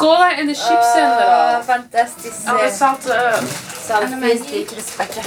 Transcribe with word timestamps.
cola 0.00 0.36
en 0.36 0.46
de 0.46 0.54
chips 0.54 0.92
zijn 0.92 1.10
er 1.18 1.24
Ah, 1.26 1.54
al. 1.56 1.62
fantastisch. 1.62 2.38
Oh, 2.46 2.60
dat 2.62 2.72
zal 2.72 2.92
het, 2.92 3.06
eh, 3.06 3.42
zal 3.86 4.00
de 4.00 4.16
feestbeker 4.20 4.76
pakken. 4.96 5.22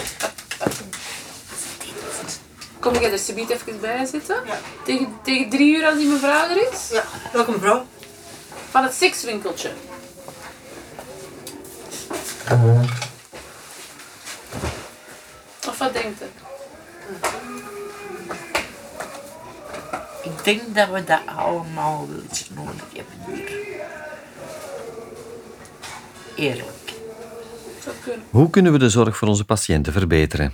Kom 2.80 2.94
jij 2.94 3.12
er 3.12 3.20
subiet 3.20 3.50
even 3.50 3.80
bij 3.80 4.06
zitten? 4.06 4.36
Tegen, 4.86 5.18
tegen 5.24 5.50
drie 5.50 5.78
uur 5.78 5.86
als 5.86 5.96
die 5.96 6.08
mevrouw 6.08 6.50
er 6.50 6.72
is? 6.72 6.90
Ja, 6.92 7.04
welke 7.34 7.52
mevrouw? 7.52 7.86
Van 8.72 8.84
het 8.84 8.94
sekswinkeltje. 8.94 9.72
Of 15.68 15.78
wat 15.78 15.94
denkt 15.94 16.22
u? 16.22 16.26
Ik 20.24 20.44
denk 20.44 20.76
dat 20.76 20.90
we 20.90 21.04
dat 21.04 21.20
allemaal 21.38 22.08
wel 22.10 22.20
eens 22.30 22.50
nodig 22.50 22.84
hebben 22.96 23.36
hier. 23.36 23.63
Eerlijk. 26.36 26.68
Kunnen. 28.04 28.26
Hoe 28.30 28.50
kunnen 28.50 28.72
we 28.72 28.78
de 28.78 28.90
zorg 28.90 29.18
voor 29.18 29.28
onze 29.28 29.46
patiënten 29.46 29.94
verbeteren? 29.94 30.54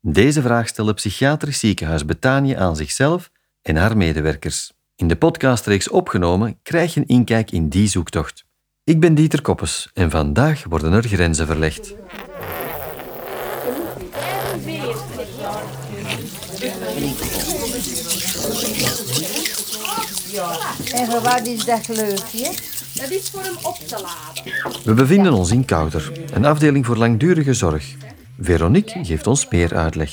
Deze 0.00 0.42
vraag 0.42 0.68
stelde 0.68 0.94
psychiatrisch 0.94 1.58
ziekenhuis 1.58 2.04
Betanië 2.04 2.54
aan 2.54 2.76
zichzelf 2.76 3.30
en 3.62 3.76
haar 3.76 3.96
medewerkers. 3.96 4.72
In 4.96 5.08
de 5.08 5.16
podcastreeks 5.16 5.88
opgenomen 5.88 6.58
krijg 6.62 6.94
je 6.94 7.00
een 7.00 7.06
inkijk 7.06 7.50
in 7.50 7.68
die 7.68 7.88
zoektocht. 7.88 8.44
Ik 8.84 9.00
ben 9.00 9.14
Dieter 9.14 9.42
Koppes 9.42 9.90
en 9.94 10.10
vandaag 10.10 10.64
worden 10.68 10.92
er 10.92 11.02
grenzen 11.02 11.46
verlegd. 11.46 11.94
En 20.94 21.06
voor 21.06 21.20
wat 21.20 21.46
is 21.46 21.64
dat 21.64 21.80
gleufje? 21.80 22.71
Dat 22.94 23.10
is 23.10 23.30
voor 23.30 23.42
hem 23.42 23.54
op 23.62 23.74
te 23.74 24.00
laden. 24.02 24.84
We 24.84 24.94
bevinden 24.94 25.32
ons 25.32 25.50
in 25.50 25.64
Kouter, 25.64 26.12
een 26.32 26.44
afdeling 26.44 26.86
voor 26.86 26.96
langdurige 26.96 27.54
zorg. 27.54 27.94
Veronique 28.40 29.04
geeft 29.04 29.26
ons 29.26 29.48
meer 29.48 29.76
uitleg. 29.76 30.12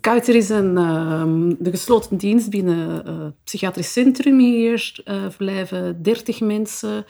Kouter 0.00 0.34
is 0.34 0.48
een, 0.48 0.76
ehm, 0.76 1.54
de 1.58 1.70
gesloten 1.70 2.16
dienst 2.16 2.50
binnen 2.50 2.88
het 2.88 3.44
psychiatrisch 3.44 3.92
centrum. 3.92 4.38
Hier 4.38 5.00
eh 5.04 5.22
verblijven 5.28 6.02
30 6.02 6.40
mensen. 6.40 7.04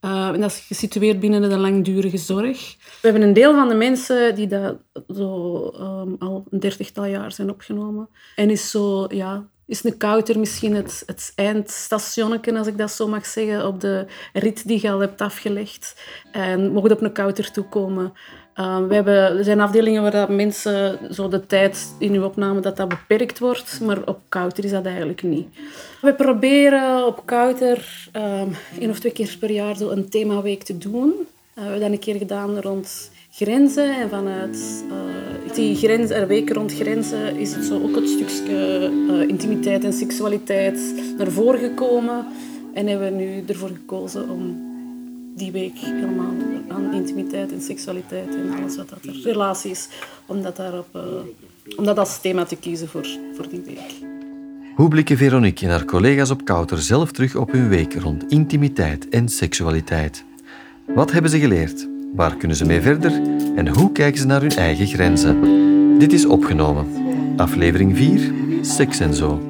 Eh, 0.00 0.28
en 0.28 0.40
dat 0.40 0.50
is 0.50 0.58
gesitueerd 0.58 1.20
binnen 1.20 1.48
de 1.48 1.58
langdurige 1.58 2.18
zorg. 2.18 2.76
We 3.00 3.08
hebben 3.08 3.22
een 3.22 3.32
deel 3.32 3.54
van 3.54 3.68
de 3.68 3.74
mensen 3.74 4.34
die 4.34 4.46
dat 4.46 4.76
zo, 5.14 5.68
ehm, 5.68 6.14
al 6.18 6.44
een 6.50 6.60
dertigtal 6.60 7.04
jaar 7.04 7.32
zijn 7.32 7.50
opgenomen. 7.50 8.08
En 8.36 8.50
is 8.50 8.70
zo, 8.70 9.06
ja, 9.08 9.48
is 9.66 9.84
een 9.84 9.96
Kouter 9.96 10.38
misschien 10.38 10.74
het, 10.74 11.02
het 11.06 11.32
eindstationnetje, 11.34 12.58
als 12.58 12.66
ik 12.66 12.78
dat 12.78 12.90
zo 12.90 13.08
mag 13.08 13.26
zeggen, 13.26 13.66
op 13.66 13.80
de 13.80 14.06
rit 14.32 14.66
die 14.66 14.78
je 14.82 14.90
al 14.90 15.00
hebt 15.00 15.20
afgelegd. 15.20 16.00
En 16.32 16.72
mocht 16.72 16.92
op 16.92 17.02
een 17.02 17.12
Kouter 17.12 17.50
toekomen. 17.50 18.12
Uh, 18.56 18.86
we 18.86 18.94
hebben, 18.94 19.14
er 19.38 19.44
zijn 19.44 19.60
afdelingen 19.60 20.02
waar 20.02 20.10
dat 20.10 20.28
mensen 20.28 20.98
zo 21.14 21.28
de 21.28 21.46
tijd 21.46 21.94
in 21.98 22.14
uw 22.14 22.24
opname 22.24 22.60
dat 22.60 22.76
dat 22.76 22.88
beperkt 22.88 23.38
wordt, 23.38 23.80
maar 23.80 23.98
op 24.04 24.20
Kouter 24.28 24.64
is 24.64 24.70
dat 24.70 24.86
eigenlijk 24.86 25.22
niet. 25.22 25.46
We 26.00 26.14
proberen 26.14 27.06
op 27.06 27.22
Kouter 27.24 28.08
um, 28.16 28.56
één 28.80 28.90
of 28.90 28.98
twee 28.98 29.12
keer 29.12 29.36
per 29.40 29.50
jaar 29.50 29.76
zo 29.76 29.90
een 29.90 30.08
themaweek 30.08 30.62
te 30.62 30.78
doen. 30.78 31.08
Uh, 31.08 31.54
we 31.54 31.60
hebben 31.60 31.80
dat 31.80 31.90
een 31.90 31.98
keer 31.98 32.16
gedaan 32.16 32.60
rond 32.60 33.10
grenzen 33.34 33.96
en 33.96 34.08
vanuit 34.08 34.84
uh, 34.88 35.54
die 35.54 35.76
grens, 35.76 36.10
er 36.10 36.26
week 36.26 36.50
rond 36.50 36.74
grenzen 36.74 37.36
is 37.36 37.54
het 37.54 37.64
zo 37.64 37.82
ook 37.82 37.94
het 37.94 38.08
stukje 38.08 38.90
uh, 39.08 39.28
intimiteit 39.28 39.84
en 39.84 39.92
seksualiteit 39.92 40.80
naar 41.18 41.30
voren 41.30 41.60
gekomen. 41.60 42.26
En 42.74 42.86
hebben 42.86 43.10
we 43.10 43.24
nu 43.24 43.44
ervoor 43.46 43.68
gekozen 43.68 44.30
om 44.30 44.70
die 45.36 45.52
week 45.52 45.72
helemaal 45.74 46.34
aan 46.68 46.92
intimiteit 46.94 47.52
en 47.52 47.60
seksualiteit 47.60 48.28
en 48.28 48.50
alles 48.58 48.76
wat 48.76 48.88
dat 48.88 49.04
er 49.04 49.20
relatie 49.22 49.70
is, 49.70 49.88
om 50.26 50.42
dat, 50.42 50.56
daarop, 50.56 50.88
uh, 50.96 51.02
om 51.76 51.84
dat 51.84 51.98
als 51.98 52.20
thema 52.20 52.44
te 52.44 52.56
kiezen 52.56 52.88
voor, 52.88 53.06
voor 53.34 53.48
die 53.48 53.62
week. 53.64 54.10
Hoe 54.74 54.88
blikken 54.88 55.16
Veronique 55.16 55.66
en 55.66 55.70
haar 55.70 55.84
collega's 55.84 56.30
op 56.30 56.44
Kouter 56.44 56.78
zelf 56.78 57.12
terug 57.12 57.36
op 57.36 57.52
hun 57.52 57.68
week 57.68 57.94
rond 57.94 58.30
intimiteit 58.30 59.08
en 59.08 59.28
seksualiteit? 59.28 60.24
Wat 60.86 61.12
hebben 61.12 61.30
ze 61.30 61.38
geleerd? 61.38 61.90
Waar 62.12 62.36
kunnen 62.36 62.56
ze 62.56 62.64
mee 62.64 62.80
verder? 62.80 63.12
En 63.56 63.68
hoe 63.68 63.92
kijken 63.92 64.20
ze 64.20 64.26
naar 64.26 64.40
hun 64.40 64.50
eigen 64.50 64.86
grenzen? 64.86 65.98
Dit 65.98 66.12
is 66.12 66.26
opgenomen. 66.26 66.86
Aflevering 67.36 67.96
4, 67.96 68.32
Seks 68.60 69.00
en 69.00 69.14
zo. 69.14 69.40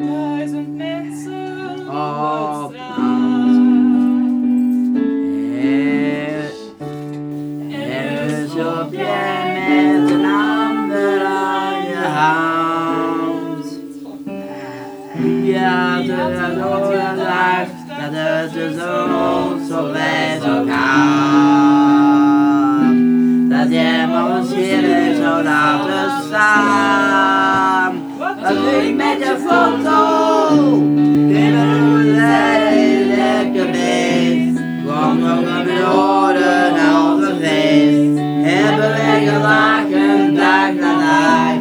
Ja, 15.45 16.03
de 18.53 18.73
zon 18.79 19.67
zo 19.69 19.91
blij 19.91 20.41
zo 20.41 20.65
gaat. 20.69 21.32
Jij 23.73 24.07
maar 24.07 24.43
serieus 24.45 25.17
zo 25.17 25.43
laten 25.43 26.11
staan. 26.27 28.03
Wat 28.19 28.49
doe 28.49 28.89
ik 28.89 28.97
met 28.97 29.19
je 29.19 29.37
foto? 29.47 29.99
Kinderen 31.13 32.15
zijn 32.15 33.07
lekker 33.07 33.71
beest. 33.71 34.61
Kom 34.87 35.19
nog 35.19 35.41
naar 35.45 35.65
beneden 35.65 36.95
als 36.95 37.23
een 37.29 37.37
feest. 37.41 38.19
Hebben 38.51 38.89
wij 38.89 39.27
gelachen 39.27 40.35
dag 40.35 40.73
na. 40.73 41.55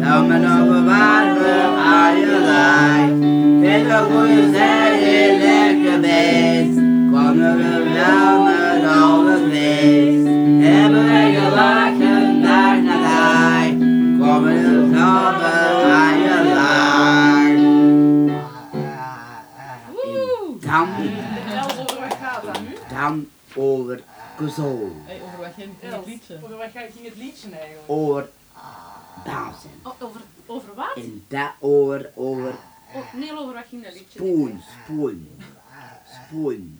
Nou 0.00 0.26
me 0.26 0.38
nog 0.38 0.68
bewaren 0.68 1.76
aan 1.86 2.16
je 2.18 2.38
lijf. 2.44 3.10
Vind 3.60 3.90
een 3.90 4.04
goede 4.04 4.50
zij 4.52 4.85
gezond. 24.56 24.92
Over 25.24 25.38
wat 25.38 25.52
ging 25.56 25.70
het 25.80 26.06
liedje? 26.06 26.38
Over 26.42 26.56
wat 26.56 26.70
ging 26.72 27.06
het 27.06 27.16
liedje 27.16 27.50
eigenlijk? 27.50 27.84
Over 27.86 28.28
dansen. 29.24 29.70
over, 29.82 30.20
over 30.46 30.74
wat? 30.74 30.96
En 30.96 31.24
dat 31.28 31.50
over, 31.60 32.10
over 32.14 32.54
Oh, 32.94 33.14
nee, 33.14 33.38
over 33.38 33.54
wat 33.54 33.64
ging 33.68 33.84
dat 33.84 33.92
liedje? 33.92 34.18
spoen, 34.18 34.60
spoen, 34.84 35.28
spoen. 36.26 36.78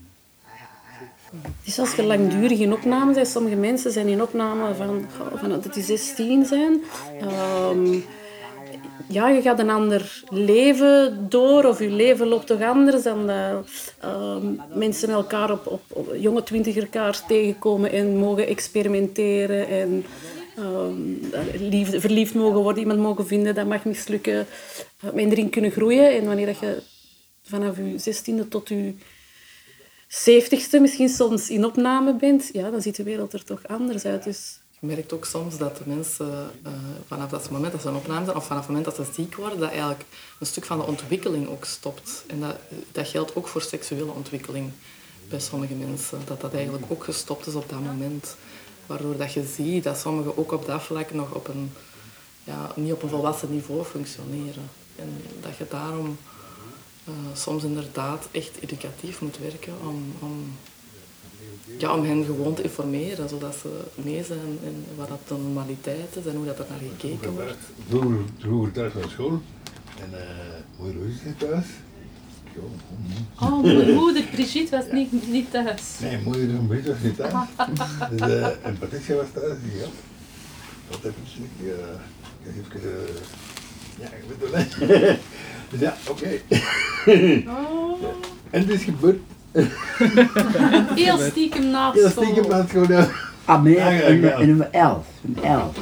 Dus 1.64 1.78
als 1.78 1.94
je 1.94 2.03
langdurig 2.03 2.59
in 2.59 2.72
opname 2.72 3.12
bent, 3.12 3.28
sommige 3.28 3.56
mensen 3.56 3.93
zijn 3.93 4.06
in 4.06 4.22
opname 4.22 4.75
van, 4.75 5.06
van 5.34 5.48
dat 5.48 5.75
die 5.75 5.82
16 5.82 6.44
zijn. 6.44 6.82
Um, 7.22 8.04
ja, 9.09 9.28
je 9.28 9.43
gaat 9.43 9.59
een 9.59 9.71
ander 9.71 10.22
leven 10.31 11.27
door, 11.28 11.65
of 11.65 11.78
je 11.78 11.91
leven 11.91 12.27
loopt 12.27 12.47
toch 12.47 12.61
anders 12.61 13.03
dan 13.03 13.27
dat 13.27 13.67
um, 14.05 14.61
mensen 14.75 15.09
elkaar 15.09 15.50
op, 15.50 15.67
op, 15.67 15.83
op 15.89 16.15
jonge 16.17 16.43
twintigerkaars 16.43 17.22
tegenkomen 17.28 17.93
en 17.93 18.17
mogen 18.17 18.47
experimenteren 18.47 19.69
en 19.69 20.05
liefde, 21.59 22.00
verliefd 22.00 22.34
mogen 22.34 22.61
worden, 22.61 22.83
iemand 22.83 23.00
mogen 23.00 23.27
vinden, 23.27 23.55
dat 23.55 23.67
mag 23.67 23.84
mislukken, 23.84 24.47
en 25.15 25.31
erin 25.31 25.50
kunnen 25.50 25.71
groeien. 25.71 26.11
En 26.17 26.25
wanneer 26.25 26.47
dat 26.47 26.59
je 26.59 26.83
vanaf 27.43 27.77
je 27.77 27.99
zestiende 27.99 28.49
tot 28.49 28.69
je 28.69 28.94
zeventigste 30.09 30.81
misschien 30.81 31.09
soms 31.09 31.50
in 31.50 31.65
opname 31.65 32.15
bent, 32.15 32.50
ja, 32.53 32.70
dan 32.70 32.82
ziet 32.82 32.97
de 32.97 33.03
wereld 33.03 33.32
er 33.32 33.44
toch 33.44 33.67
anders 33.67 34.05
uit. 34.05 34.25
Dus 34.25 34.58
Je 34.81 34.87
merkt 34.87 35.12
ook 35.12 35.25
soms 35.25 35.58
dat 35.58 35.76
de 35.76 35.84
mensen 35.87 36.50
uh, 36.67 36.73
vanaf 37.06 37.31
dat 37.31 37.50
moment 37.50 37.73
dat 37.73 37.82
ze 37.82 37.88
een 37.88 37.94
opname 37.94 38.25
zijn, 38.25 38.37
of 38.37 38.46
vanaf 38.46 38.67
het 38.67 38.69
moment 38.69 38.96
dat 38.96 39.06
ze 39.06 39.12
ziek 39.12 39.34
worden, 39.34 39.58
dat 39.58 39.70
eigenlijk 39.70 40.05
een 40.38 40.46
stuk 40.46 40.64
van 40.64 40.78
de 40.78 40.84
ontwikkeling 40.84 41.49
ook 41.49 41.64
stopt. 41.64 42.25
En 42.26 42.40
dat, 42.40 42.56
dat 42.93 43.08
geldt 43.08 43.37
ook 43.37 43.49
voor 43.49 43.62
seksuele 43.62 44.11
ontwikkeling 44.11 44.73
bij 45.28 45.40
sommige 45.40 45.75
mensen. 45.75 46.19
Dat 46.25 46.40
dat 46.40 46.55
eigenlijk 46.55 46.84
ook 46.88 47.05
gestopt 47.05 47.46
is 47.46 47.55
op 47.55 47.69
dat 47.69 47.81
moment. 47.81 48.37
Waardoor 48.87 49.17
dat 49.17 49.32
je 49.32 49.44
ziet 49.55 49.84
dat 49.84 49.99
sommigen 49.99 50.38
ook 50.38 50.52
op 50.52 50.67
dat 50.67 50.82
vlak 50.82 51.12
nog 51.12 51.34
op 51.34 51.49
een, 51.49 51.72
ja, 52.44 52.72
niet 52.75 52.93
op 52.93 53.02
een 53.02 53.08
volwassen 53.08 53.52
niveau 53.52 53.84
functioneren. 53.84 54.70
En 54.96 55.22
dat 55.40 55.56
je 55.56 55.67
daarom 55.70 56.19
uh, 57.08 57.14
soms 57.34 57.64
inderdaad 57.64 58.29
echt 58.31 58.56
educatief 58.61 59.20
moet 59.20 59.38
werken 59.38 59.75
om, 59.82 60.14
ja, 61.79 61.95
om 61.95 62.05
hen 62.05 62.25
gewoon 62.25 62.55
te 62.55 62.63
informeren, 62.63 63.29
zodat 63.29 63.57
ze 63.63 63.69
mee 63.95 64.25
zijn 64.25 64.59
in 64.63 64.85
wat 64.97 65.09
dat 65.09 65.29
de 65.29 65.35
normaliteit 65.35 66.17
is 66.17 66.27
en 66.27 66.37
hoe 66.37 66.45
dat 66.45 66.59
er 66.59 66.67
naar 66.69 66.79
gekeken 66.79 67.33
wordt. 67.33 67.57
Vroeger, 67.89 68.19
vroeger 68.39 68.73
thuis 68.73 68.95
naar 68.95 69.09
school 69.09 69.41
en 70.01 70.11
uh, 70.11 70.19
hoe 70.77 71.09
is 71.09 71.15
het 71.23 71.39
thuis? 71.39 71.67
Oh, 73.41 73.63
mijn 73.63 73.95
moeder 73.95 74.23
Brigitte 74.23 74.77
was 74.77 74.85
niet, 74.93 75.29
niet 75.29 75.51
thuis. 75.51 75.83
Nee, 76.01 76.19
moeder 76.25 76.49
en 76.49 76.67
Britt 76.67 76.87
was 76.87 76.97
niet 77.03 77.17
thuis. 77.17 77.33
Dus, 78.11 78.21
eh, 78.21 78.47
en 78.63 78.79
Patricia 78.79 79.15
was 79.15 79.27
thuis, 79.35 79.59
ja. 79.79 79.87
Wat 80.91 81.03
heb 81.03 81.13
ik 81.13 81.39
niet? 81.39 81.69
Uh, 81.69 81.73
even, 82.49 82.81
uh, 82.85 82.91
ja, 83.99 84.07
ik 84.07 84.25
weet 84.29 84.53
het 84.53 84.81
niet. 84.81 85.19
Dus 85.71 85.81
ja, 85.81 85.97
oké. 86.09 86.41
Oh. 87.51 88.03
En 88.51 88.61
het 88.61 88.71
is 88.71 88.83
gebeurd. 88.83 89.21
Heel 90.94 91.19
stiekem 91.19 91.70
na 91.70 91.93
Heel 91.93 92.08
stiekem 92.08 92.50
het 92.50 92.70
gewoon... 92.70 93.06
Ah, 93.47 93.62
wel. 93.62 94.41
in 94.41 94.47
nummer 94.47 94.69
11. 94.70 95.06
Nummer 95.20 95.44
11. 95.44 95.76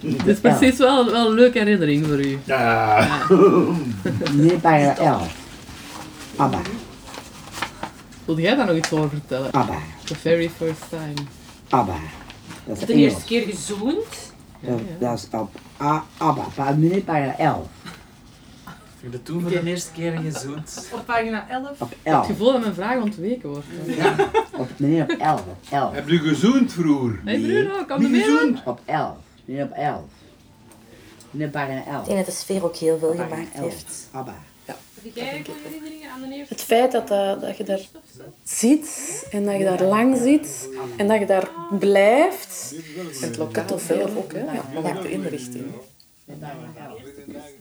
Het 0.00 0.26
is 0.34 0.38
precies 0.38 0.78
wel, 0.78 1.10
wel 1.10 1.26
een 1.28 1.34
leuke 1.34 1.58
herinnering 1.58 2.06
voor 2.06 2.20
u. 2.20 2.38
Ja. 2.44 3.08
Meneer 4.34 4.58
pagina 4.58 4.96
11. 4.96 5.34
Abba, 6.36 6.60
Wil 8.24 8.38
jij 8.38 8.54
daar 8.54 8.66
nog 8.66 8.76
iets 8.76 8.92
over 8.92 9.08
vertellen? 9.08 9.52
Abba, 9.52 9.78
The 10.04 10.14
very 10.14 10.50
first 10.56 10.82
time. 10.88 11.26
Abba. 11.68 11.96
Dat 12.64 12.78
is 12.80 12.86
De 12.86 12.92
eerste 12.92 13.24
keer 13.24 13.42
gezoend. 13.42 14.32
Dat, 14.60 14.80
dat 14.98 15.18
is 15.18 15.38
op 15.38 15.50
A, 15.82 16.04
Abba, 16.16 16.74
meneer 16.78 17.00
pagina 17.00 17.38
11. 17.38 17.66
Heb 19.02 19.12
je 19.12 19.22
toen 19.22 19.40
voor 19.40 19.50
de 19.50 19.62
eerste 19.64 19.92
keer 19.92 20.12
gezoend? 20.12 20.88
Op 20.92 21.06
pagina 21.06 21.48
11. 21.48 21.80
Op 21.80 21.90
Ik 21.90 21.96
heb 22.02 22.12
11. 22.12 22.26
het 22.26 22.36
gevoel 22.36 22.52
dat 22.52 22.60
mijn 22.60 22.74
vraag 22.74 23.02
ontweken 23.02 23.48
wordt. 23.48 23.66
Op, 24.56 24.68
meneer 24.76 25.02
op 25.02 25.10
11. 25.18 25.40
Op 25.40 25.56
11. 25.70 25.94
Heb 25.94 26.08
je 26.08 26.18
gezoend 26.18 26.72
vroeger? 26.72 27.20
Hey 27.24 27.38
Bruno, 27.38 27.84
kan 27.84 28.10
Niet 28.10 28.22
gezoend? 28.24 28.62
Op 28.64 28.80
11. 28.84 29.16
Meneer 29.44 29.64
op 29.64 29.72
11. 29.72 30.00
Meneer 31.30 31.48
pagina 31.48 31.84
11. 31.86 32.00
Ik 32.00 32.04
denk 32.04 32.16
dat 32.16 32.26
de 32.26 32.40
sfeer 32.40 32.64
ook 32.64 32.76
heel 32.76 32.98
veel 32.98 33.10
gemaakt 33.10 33.54
11. 33.54 33.64
heeft. 33.64 34.08
Abba. 34.10 34.34
Heb 35.02 35.14
jij 35.14 35.42
goede 35.44 35.60
herinneringen 35.62 36.10
aan 36.10 36.20
de 36.28 36.34
eerste 36.34 36.54
Het 36.54 36.62
feit 36.62 36.92
dat, 36.92 37.08
dat, 37.08 37.40
dat 37.40 37.56
je 37.56 37.64
daar 37.64 37.80
zit 38.44 39.26
en 39.30 39.44
dat 39.44 39.56
je 39.56 39.64
daar 39.64 39.82
lang 39.82 40.16
zit 40.16 40.68
en 40.96 41.08
dat 41.08 41.18
je 41.18 41.26
daar 41.26 41.50
blijft. 41.78 42.74
En 43.20 43.28
het 43.28 43.36
lokaal 43.36 43.78
zelf 43.78 44.16
ook, 44.16 44.32
hè? 44.32 44.40
Ja, 44.40 44.64
maar 44.74 44.96
ook 44.96 45.02
de 45.02 45.10
inrichting. 45.10 45.64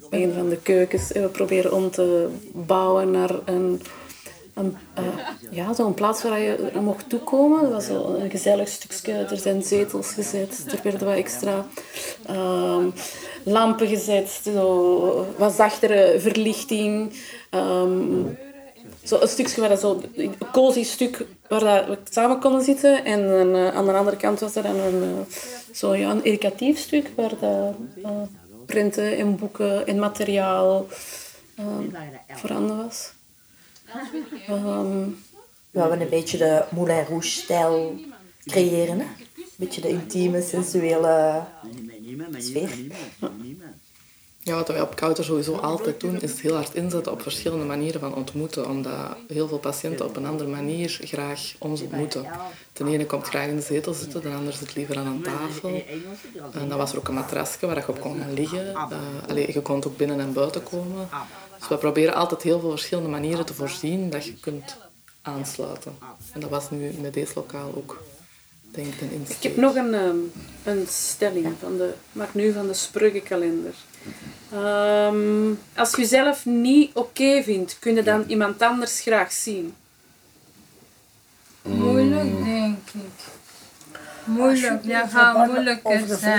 Een 0.09 0.33
van 0.33 0.49
de 0.49 0.57
keukens. 0.57 1.11
En 1.11 1.21
we 1.21 1.27
proberen 1.27 1.73
om 1.73 1.91
te 1.91 2.27
bouwen 2.53 3.11
naar 3.11 3.31
een, 3.45 3.81
een, 4.53 4.77
eh, 4.93 5.03
ja, 5.51 5.73
zo'n 5.73 5.93
plaats 5.93 6.23
waar 6.23 6.39
je 6.39 6.71
mocht 6.81 7.09
toekomen. 7.09 7.61
Dat 7.61 7.71
was 7.71 7.87
een 7.87 8.29
gezellig 8.29 8.67
stukje. 8.67 9.13
Er 9.13 9.37
zijn 9.37 9.63
zetels 9.63 10.11
gezet. 10.11 10.65
Er 10.71 10.79
werden 10.83 11.07
wat 11.07 11.15
extra 11.15 11.65
ehm, 12.25 12.89
lampen 13.43 13.87
gezet. 13.87 14.41
Zo 14.43 15.25
wat 15.37 15.53
zachtere 15.53 16.19
verlichting. 16.19 17.13
Ehm, 17.49 18.23
zo 19.03 19.19
een 19.21 19.27
stukje 19.27 19.61
waar 19.61 19.77
zo, 19.77 20.01
een 20.15 20.35
cozy 20.51 20.83
stuk 20.83 21.25
waar 21.47 21.89
we 21.89 21.97
samen 22.09 22.39
konden 22.39 22.61
zitten. 22.61 23.05
En 23.05 23.55
eh, 23.55 23.75
aan 23.75 23.85
de 23.85 23.93
andere 23.93 24.17
kant 24.17 24.39
was 24.39 24.55
er 24.55 24.65
een, 24.65 25.03
eh, 25.03 25.35
zo, 25.73 25.91
een 25.91 26.21
educatief 26.21 26.79
stuk 26.79 27.11
waar 27.15 27.33
dat, 27.39 27.75
printen 28.73 29.17
en 29.17 29.35
boeken 29.37 29.87
en 29.87 29.99
materiaal 29.99 30.87
ehm, 31.55 31.83
voorhanden 32.33 32.77
was. 32.77 33.11
Ehm, 34.47 35.07
We 35.71 35.79
wilden 35.79 36.01
een 36.01 36.09
beetje 36.09 36.37
de 36.37 36.63
Moulin 36.71 37.05
Rouge-stijl 37.09 37.99
creëren. 38.45 38.99
Hè? 38.99 39.05
Een 39.05 39.45
beetje 39.55 39.81
de 39.81 39.89
intieme, 39.89 40.41
sensuele 40.41 41.43
sfeer. 42.37 42.69
Ja, 43.19 43.31
wat 44.43 44.67
wij 44.67 44.81
op 44.81 44.95
Kouter 44.95 45.23
sowieso 45.23 45.55
altijd 45.55 45.99
doen, 45.99 46.21
is 46.21 46.41
heel 46.41 46.55
hard 46.55 46.73
inzetten 46.73 47.11
op 47.11 47.21
verschillende 47.21 47.65
manieren 47.65 47.99
van 47.99 48.15
ontmoeten. 48.15 48.69
Omdat 48.69 48.93
heel 49.27 49.47
veel 49.47 49.59
patiënten 49.59 50.05
op 50.05 50.15
een 50.15 50.25
andere 50.25 50.49
manier 50.49 50.99
graag 51.01 51.53
ons 51.57 51.81
ontmoeten. 51.81 52.25
De 52.73 52.85
ene 52.85 53.05
komt 53.05 53.27
graag 53.27 53.47
in 53.47 53.55
de 53.55 53.61
zetel 53.61 53.93
zitten, 53.93 54.21
de 54.21 54.29
ander 54.29 54.53
zit 54.53 54.75
liever 54.75 54.97
aan 54.97 55.07
een 55.07 55.21
tafel. 55.21 55.83
En 56.53 56.69
dan 56.69 56.77
was 56.77 56.91
er 56.91 56.97
ook 56.97 57.07
een 57.07 57.13
matrasje 57.13 57.65
waar 57.65 57.77
je 57.77 57.87
op 57.87 57.99
kon 57.99 58.19
gaan 58.19 58.33
liggen. 58.33 58.75
Allee, 59.27 59.53
je 59.53 59.61
kon 59.61 59.85
ook 59.85 59.97
binnen 59.97 60.19
en 60.19 60.33
buiten 60.33 60.63
komen. 60.63 61.09
Dus 61.59 61.67
we 61.67 61.77
proberen 61.77 62.13
altijd 62.13 62.41
heel 62.41 62.59
veel 62.59 62.69
verschillende 62.69 63.09
manieren 63.09 63.45
te 63.45 63.53
voorzien 63.53 64.09
dat 64.09 64.25
je 64.25 64.33
kunt 64.33 64.77
aansluiten. 65.21 65.97
En 66.33 66.39
dat 66.39 66.49
was 66.49 66.69
nu 66.69 66.91
met 67.01 67.13
deze 67.13 67.31
lokaal 67.35 67.73
ook, 67.75 68.03
denk 68.71 68.87
ik, 68.93 69.01
een 69.01 69.25
ik 69.27 69.43
heb 69.43 69.55
nog 69.55 69.75
een, 69.75 69.93
ehm, 69.93 70.17
een 70.63 70.87
stelling, 70.87 71.55
van 71.59 71.77
de, 71.77 71.93
maar 72.11 72.29
nu 72.31 72.53
van 72.53 72.67
de 72.67 72.73
spreugenkalender. 72.73 73.73
Ehm, 74.53 75.51
als 75.75 75.95
je 75.95 76.05
zelf 76.05 76.45
niet 76.45 76.91
oké 76.95 77.43
vindt, 77.43 77.79
kun 77.79 77.95
je 77.95 78.03
dan 78.03 78.23
iemand 78.27 78.61
anders 78.61 78.99
graag 79.01 79.31
zien. 79.31 79.75
Moeilijk, 81.61 82.43
denk 82.43 82.77
ik. 82.93 83.23
Moeilijk, 84.23 84.87
dat 84.87 85.09
gaat 85.11 85.47
moeilijker 85.47 86.17
zijn. 86.19 86.37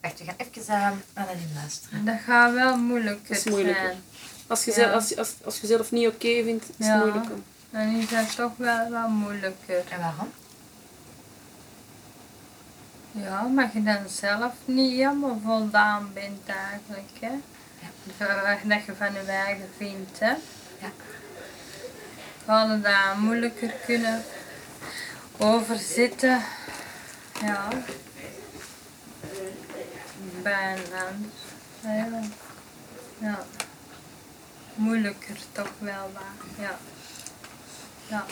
Wacht, 0.00 0.18
we 0.18 0.24
gaan 0.24 0.34
even 0.36 0.74
aan 0.74 1.02
Annelien 1.14 1.50
luisteren. 1.54 2.04
Dat 2.04 2.14
gaat 2.26 2.52
wel 2.54 2.76
moeilijker 2.76 3.36
is 3.36 3.44
moeilijker. 3.44 3.82
zijn. 3.84 4.02
Als 4.46 4.64
je, 4.64 4.70
Ja. 4.70 4.76
zelf, 4.76 4.92
als, 4.92 5.16
als, 5.16 5.34
als 5.44 5.60
je 5.60 5.66
zelf 5.66 5.90
niet 5.92 6.06
oké 6.06 6.42
vindt, 6.44 6.64
is 6.64 6.74
het 6.76 6.86
Ja. 6.86 6.96
moeilijker. 6.96 7.36
Dan 7.70 7.96
is 7.96 8.08
dat 8.08 8.36
toch 8.36 8.52
wel 8.56 8.90
wat 8.90 9.08
moeilijker. 9.08 9.82
En 9.90 9.98
waarom? 10.00 10.28
Ja, 13.16 13.42
maar 13.42 13.70
je 13.72 13.82
dan 13.82 14.08
zelf 14.08 14.52
niet 14.64 14.90
helemaal 14.90 15.40
voldaan 15.44 16.10
bent 16.14 16.46
eigenlijk, 16.46 17.10
hè. 17.20 17.30
Dat- 18.18 18.28
Dat 18.64 18.84
je 18.86 18.94
van 18.96 19.12
je 19.12 19.18
eigen 19.20 19.68
vindt, 19.76 20.18
hè. 20.18 20.30
Ja. 20.80 20.90
Hadden 22.44 22.82
daar 22.82 23.18
moeilijker 23.18 23.74
kunnen 23.86 24.24
overzitten. 25.38 26.40
Ja. 27.42 27.68
Bij 30.42 30.72
een 30.72 30.92
ander. 30.92 31.30
Ja. 31.82 32.20
ja. 33.18 33.44
Moeilijker 34.74 35.36
toch 35.52 35.72
wel, 35.78 36.10
maar 36.14 36.64
ja. 36.66 36.78
Ja. 38.08 38.24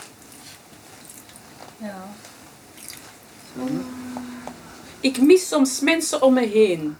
Ja. 1.77 2.05
Ik 5.03 5.21
mis 5.21 5.49
soms 5.49 5.81
mensen 5.81 6.23
om 6.23 6.35
me 6.35 6.47
heen. 6.47 6.97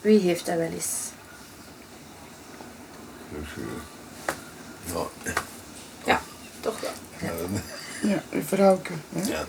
Wie 0.00 0.18
heeft 0.18 0.46
dat 0.46 0.56
wel 0.56 0.70
eens? 0.70 0.96
Dus, 3.28 3.48
eh, 5.24 5.32
ja. 5.34 5.36
Ja, 6.04 6.20
toch 6.60 6.80
wel. 6.80 6.90
Ja, 7.20 7.32
Ja, 8.08 8.22
een 8.30 8.44
vrouwke. 8.44 8.92
Hè? 9.12 9.22
ja. 9.22 9.44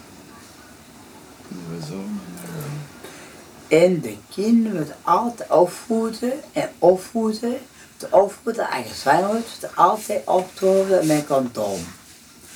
Zo. 1.88 2.04
En 3.68 4.02
de 4.02 4.18
kinderen 4.30 4.78
moeten 4.78 4.96
altijd 5.02 5.50
opvoeden 5.50 6.34
en 6.52 6.70
opvoeden. 6.80 7.58
Te 7.98 8.08
opvoeden 8.12 8.70
als 8.70 8.88
je 8.88 8.94
zwanger 8.94 9.28
wordt, 9.28 9.76
altijd 9.76 10.28
opvoeden 10.28 11.08
met 11.08 11.28
condoom. 11.28 11.80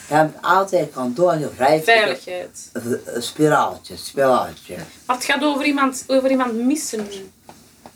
Je 0.07 0.13
hebt 0.13 0.37
altijd 0.41 0.93
condoom 0.93 1.41
gevrijd. 1.41 1.83
Veiligheid. 1.83 2.69
Een 3.05 3.23
spiraaltje, 3.23 3.97
spiraaltje. 3.97 4.75
Maar 5.05 5.15
het 5.15 5.25
gaat 5.25 5.43
over 5.43 5.65
iemand, 5.65 6.03
over 6.07 6.29
iemand 6.29 6.53
missen. 6.53 7.07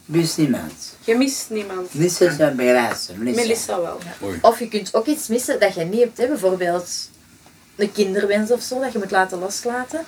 Mis 0.05 0.35
niemand. 0.35 0.95
Je 1.03 1.17
mist 1.17 1.49
niemand. 1.49 1.93
Missen 1.93 2.35
zijn 2.35 2.55
begeleidster. 2.55 3.17
Melissa 3.17 3.81
wel. 3.81 3.99
Of 4.41 4.59
je 4.59 4.67
kunt 4.67 4.93
ook 4.93 5.05
iets 5.05 5.27
missen 5.27 5.59
dat 5.59 5.73
je 5.73 5.83
niet 5.83 5.99
hebt, 5.99 6.17
hè? 6.17 6.27
bijvoorbeeld 6.27 7.09
een 7.75 7.91
kinderwens 7.91 8.51
of 8.51 8.61
zo, 8.61 8.79
dat 8.79 8.91
je 8.91 8.97
moet 8.97 9.11
laten 9.11 9.39
loslaten. 9.39 10.05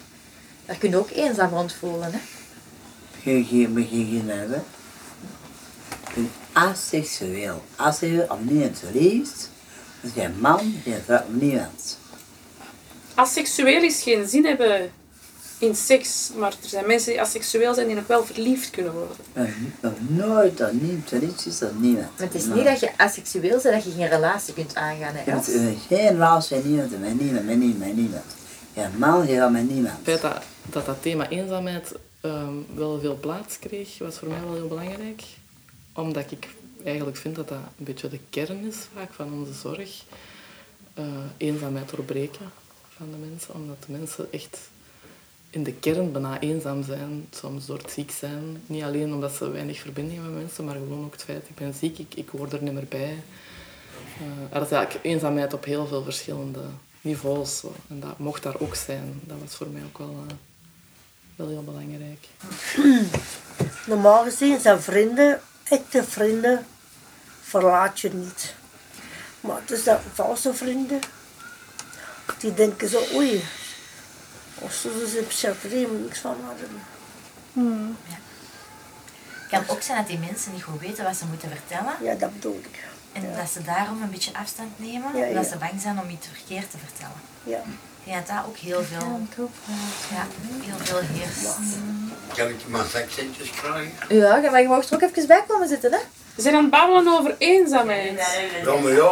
Daar 0.66 0.76
kun 0.76 0.90
je 0.90 0.98
ook 0.98 1.10
eenzaam 1.10 1.50
rond 1.50 1.74
voelen. 1.74 2.12
Hè? 2.12 2.20
Geen, 3.22 3.46
geen, 3.46 3.88
geen, 3.90 4.08
geen 4.10 4.30
hebben. 4.30 4.64
Je 6.14 6.22
bent 6.22 6.32
asexueel. 6.52 7.64
Asexueel 7.76 8.28
om 8.30 8.46
niemand 8.46 8.82
Dus 10.02 10.12
geen 10.12 10.40
man, 10.40 10.82
geen 10.84 11.02
vrouw 11.06 11.24
niemand. 11.30 11.98
Asexueel 13.16 13.84
is 13.84 14.02
geen 14.02 14.28
zin 14.28 14.46
hebben 14.46 14.92
in 15.58 15.76
seks, 15.76 16.32
maar 16.36 16.52
er 16.64 16.70
zijn 16.70 16.88
mensen 16.88 17.12
die 17.12 17.22
asexueel 17.22 17.74
zijn 17.74 17.88
die 17.88 17.96
nog 17.96 18.08
wel 18.08 18.26
verliefd 18.26 18.70
kunnen 18.70 18.94
worden. 18.94 19.16
Nog, 19.80 19.94
nooit 20.08 20.62
aan 20.62 20.80
niemand 20.82 21.10
verliefd 21.10 21.46
is 21.46 21.60
dan 21.60 21.82
niemand. 21.82 22.08
Maar 22.18 22.28
het 22.28 22.36
is 22.36 22.46
niet 22.46 22.64
dat 22.64 22.80
je 22.80 22.90
asexueel 22.98 23.62
bent, 23.62 23.64
dat 23.64 23.84
je 23.84 23.92
geen 23.92 24.10
relatie 24.10 24.54
kunt 24.54 24.76
aangaan. 24.76 25.16
Hè, 25.16 25.32
hebt 25.32 25.54
eh, 25.54 25.64
geen 25.88 26.08
relatie 26.08 26.56
met 26.56 26.66
niemand, 26.66 27.00
met 27.00 27.20
niemand, 27.20 27.46
met 27.46 27.58
niemand, 27.58 27.80
met 27.80 27.96
niemand. 27.96 28.24
Geen 28.74 28.98
man, 28.98 29.26
geen 29.26 29.52
met 29.52 29.70
niemand. 29.70 29.96
Het 29.96 30.04
feit 30.04 30.22
dat 30.22 30.44
dat, 30.70 30.86
dat 30.86 31.02
thema 31.02 31.30
eenzaamheid 31.30 31.92
ehm, 32.22 32.54
wel 32.74 33.00
veel 33.00 33.18
plaats 33.20 33.60
kreeg, 33.60 33.98
was 33.98 34.18
voor 34.18 34.28
mij 34.28 34.42
wel 34.46 34.54
heel 34.54 34.68
belangrijk. 34.68 35.24
Omdat 35.94 36.32
ik 36.32 36.48
eigenlijk 36.84 37.18
vind 37.18 37.36
dat 37.36 37.48
dat 37.48 37.58
een 37.78 37.86
beetje 37.86 38.10
de 38.10 38.20
kern 38.30 38.66
is 38.68 38.76
vaak 38.96 39.14
van 39.14 39.34
onze 39.34 39.54
zorg. 39.54 40.04
Eh, 40.94 41.06
eenzaamheid 41.38 41.90
doorbreken 41.90 42.52
van 42.96 43.08
de 43.12 43.18
mensen. 43.30 43.54
Omdat 43.54 43.84
de 43.86 43.92
mensen 43.92 44.32
echt 44.32 44.58
in 45.50 45.64
de 45.64 45.74
kern 45.74 46.12
bijna 46.12 46.40
eenzaam 46.40 46.84
zijn, 46.84 47.28
soms 47.32 47.66
door 47.66 47.78
het 47.78 47.92
ziek 47.92 48.12
zijn. 48.12 48.64
Niet 48.66 48.84
alleen 48.84 49.14
omdat 49.14 49.34
ze 49.34 49.50
weinig 49.50 49.80
verbinding 49.80 50.16
hebben 50.16 50.34
met 50.34 50.44
mensen, 50.44 50.66
maar 50.66 50.76
gewoon 50.76 51.06
ook 51.06 51.12
het 51.12 51.24
feit, 51.24 51.50
ik 51.50 51.56
ben 51.56 51.74
ziek, 51.74 51.98
ik, 51.98 52.16
ik 52.16 52.30
hoor 52.30 52.52
er 52.52 52.64
niet 52.64 52.74
meer 52.74 52.88
bij. 52.90 53.24
Uh, 54.22 54.54
dat 54.54 54.66
is 54.66 54.72
eigenlijk 54.72 55.06
eenzaamheid 55.06 55.54
op 55.54 55.66
heel 55.66 55.88
veel 55.88 56.04
verschillende 56.04 56.64
niveaus. 57.02 57.58
Zo. 57.58 57.74
En 57.90 58.00
dat 58.00 58.18
mocht 58.18 58.44
daar 58.44 58.60
ook 58.60 58.76
zijn. 58.76 59.22
Dat 59.24 59.38
was 59.44 59.56
voor 59.56 59.68
mij 59.68 59.82
ook 59.86 59.98
wel, 59.98 60.24
uh, 60.28 60.34
wel 61.36 61.48
heel 61.48 61.64
belangrijk. 61.64 62.28
Normaal 63.86 64.24
gezien 64.24 64.60
zijn 64.60 64.82
vrienden, 64.82 65.42
echte 65.72 66.04
vrienden, 66.04 66.66
verlaat 67.42 68.00
je 68.00 68.14
niet. 68.14 68.54
Maar 69.40 69.60
het 69.62 69.72
is 69.72 69.84
dat 69.84 70.00
valse 70.14 70.54
vrienden. 70.54 71.00
Die 72.38 72.54
denken 72.54 72.90
zo, 72.90 73.04
oei, 73.14 73.44
als 74.62 74.82
ze 74.82 74.98
dus 75.00 75.14
in 75.14 75.28
psychiatrie 75.28 75.88
moet 75.88 76.04
niks 76.04 76.20
van 76.20 76.38
hadden. 76.46 76.70
Hmm. 77.54 77.98
Ja. 78.08 78.16
Het 79.40 79.66
kan 79.66 79.76
ook 79.76 79.82
zijn 79.82 79.98
dat 79.98 80.08
die 80.08 80.20
mensen 80.20 80.54
niet 80.54 80.64
goed 80.64 80.80
weten 80.80 81.04
wat 81.04 81.16
ze 81.16 81.26
moeten 81.26 81.50
vertellen. 81.50 81.94
Ja, 82.02 82.14
dat 82.14 82.34
bedoel 82.34 82.60
ik. 82.64 82.84
En 83.14 83.36
dat 83.36 83.50
ze 83.50 83.62
daarom 83.62 84.02
een 84.02 84.10
beetje 84.10 84.34
afstand 84.34 84.80
nemen, 84.80 85.18
Ja, 85.18 85.28
omdat 85.28 85.44
ja. 85.44 85.50
ze 85.50 85.58
bang 85.58 85.82
zijn 85.82 86.00
om 86.00 86.10
iets 86.10 86.28
verkeerd 86.28 86.72
te 86.72 86.78
vertellen. 86.78 87.22
Ja. 87.44 87.62
Dat 88.04 88.28
dat 88.28 88.46
ook 88.48 88.58
heel 88.58 88.84
veel, 88.84 89.20
ja, 90.12 90.28
heel 90.62 90.78
veel 90.78 91.00
heerst. 91.00 91.58
Kan 92.36 92.48
ik 92.48 92.68
mijn 92.68 92.86
zakcentjes 92.90 93.50
krijgen? 93.50 93.92
Ja, 94.10 94.52
maar 94.52 94.62
je 94.62 94.68
mag 94.68 94.90
er 94.90 94.94
ook 94.94 95.02
even 95.02 95.28
bij 95.28 95.44
komen 95.48 95.68
zitten, 95.68 95.92
hè? 95.92 95.98
We 96.36 96.42
zijn 96.42 96.56
aan 96.56 96.62
het 96.62 96.72
babbelen 96.72 97.08
over 97.20 97.36
eenzaamheid. 97.38 98.20
Ja, 98.64 98.76
maar 98.76 98.92
ja, 98.92 99.12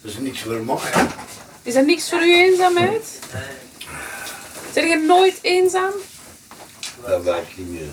dat 0.00 0.10
is 0.10 0.18
niks 0.18 0.40
voor 0.42 0.64
mij. 0.64 0.76
Is 1.62 1.74
dat 1.74 1.84
niks 1.84 2.08
voor 2.08 2.22
u 2.22 2.34
eenzaamheid? 2.34 3.18
Zijn 4.72 4.88
je 4.88 4.96
nooit 4.96 5.38
eenzaam? 5.42 5.92
Dat 7.06 7.22
weet 7.22 7.34
ik 7.36 7.56
niet 7.56 7.68
meer. 7.68 7.88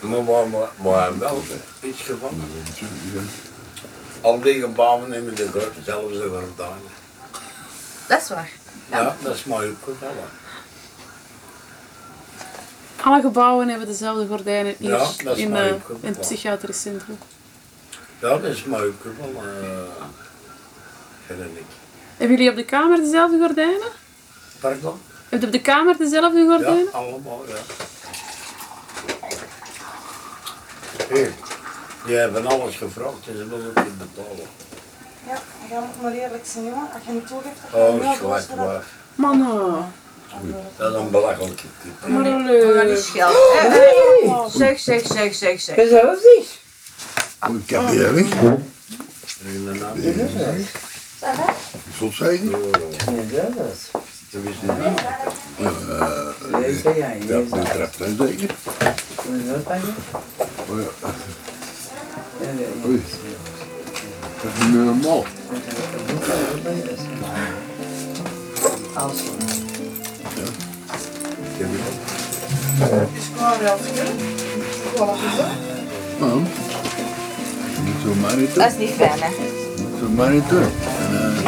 Maar, 0.00 0.22
maar, 0.22 0.48
maar, 0.48 0.68
maar 0.82 1.18
wel 1.18 1.42
iets 1.82 2.00
gevonden. 2.00 2.50
Al 4.20 4.40
die 4.40 4.60
gebouwen 4.60 5.10
nemen 5.10 5.34
de 5.34 5.48
grote 5.48 5.82
zelfs 5.84 6.16
gordijnen. 6.16 6.96
Dat 8.08 8.20
is 8.22 8.28
waar. 8.28 8.50
Ja, 8.90 9.16
dat 9.22 9.34
is 9.34 9.44
mooi 9.44 9.70
opgevallen. 9.70 10.28
Alle 13.02 13.20
gebouwen 13.20 13.68
hebben 13.68 13.86
dezelfde 13.86 14.26
gordijnen 14.26 14.74
hier 14.78 14.90
Ja, 14.90 14.98
dat 15.24 15.36
is 15.36 15.42
in, 15.42 15.50
mooi 15.50 15.68
eh, 15.68 15.74
opgevallen. 15.74 16.02
in 16.02 16.08
het 16.08 16.20
psychiatrisch 16.20 16.80
centrum. 16.80 17.18
Ja, 18.20 18.28
dat 18.28 18.42
is 18.44 18.64
mooi. 18.64 18.92
Uh, 19.04 19.12
vind 21.26 21.40
ik. 21.40 21.62
Hebben 22.16 22.36
jullie 22.36 22.50
op 22.50 22.56
de 22.56 22.64
kamer 22.64 22.96
dezelfde 22.98 23.38
gordijnen? 23.38 23.88
Pardon? 24.60 25.00
Heb 25.28 25.40
je 25.40 25.46
op 25.46 25.52
de 25.52 25.60
kamer 25.60 25.96
dezelfde 25.98 26.38
Ja, 26.38 26.46
gordijnen? 26.50 26.92
allemaal, 26.92 27.44
ja. 27.48 27.54
Hier, 31.14 31.32
die 32.06 32.16
hebben 32.16 32.46
alles 32.46 32.76
gevraagd 32.76 33.26
en 33.26 33.36
ze 33.36 33.48
willen 33.48 33.72
het 33.74 33.84
niet 33.84 33.98
betalen. 33.98 34.46
Ja, 35.28 35.34
ga 35.70 35.76
ik 35.78 36.02
maar 36.02 36.12
eerlijk 36.12 36.44
zijn, 36.46 36.64
jongen. 36.64 36.88
Als 36.94 37.02
je 37.06 37.12
niet 37.12 37.26
toegeeft, 37.26 37.54
dan 37.72 37.80
Oh, 37.80 37.86
ga 37.88 38.12
je 38.12 38.18
wel 38.20 38.28
doorsturen. 38.28 38.64
waar. 38.64 38.84
Mannen. 39.14 39.92
Dat 40.76 40.92
is 40.94 40.98
een 41.00 41.10
belachelijke 41.10 41.62
type. 41.82 42.08
Maar 42.10 42.96
schelden. 42.96 43.36
Hey. 43.52 43.68
Hey. 43.70 44.50
Zeg, 44.50 44.78
zeg, 44.78 45.06
zeg, 45.06 45.34
zeg, 45.34 45.60
zeg. 45.60 45.88
Zelfs 45.88 46.20
niet. 46.36 46.58
Ik 47.62 47.70
heb 47.70 47.88
hier 47.88 48.14
weg. 48.14 48.26
Zult 51.98 52.14
zeggen? 52.14 52.50
Dat 52.50 54.42
is 54.44 54.62
niet. 54.62 54.72
Ja, 57.26 57.26
dat 57.26 57.48
betreft 57.50 57.98
mij 57.98 58.14
zeker. 58.18 58.54
Oh 60.68 60.80
ja. 60.80 61.10
Oei. 62.86 63.02
Dat 64.42 64.52
is 64.58 64.64
niet 64.64 64.74
meer 64.74 64.84
normaal. 64.84 65.24
Is 73.14 73.28
klaar. 73.36 73.56
Voilà, 74.94 75.14
is 75.14 75.36
dat? 75.36 75.46
Ja. 76.18 76.34
Niet 77.84 77.96
niet 78.36 78.54
Dat 78.54 78.66
is 78.72 78.76
niet 78.78 78.90
fijn, 78.90 79.18
hè? 79.20 79.28
Niet 79.76 79.86
zomaar 80.00 80.30
niet 80.30 80.48
doen. 80.48 80.62
En, 80.62 80.68
eh, 81.22 81.44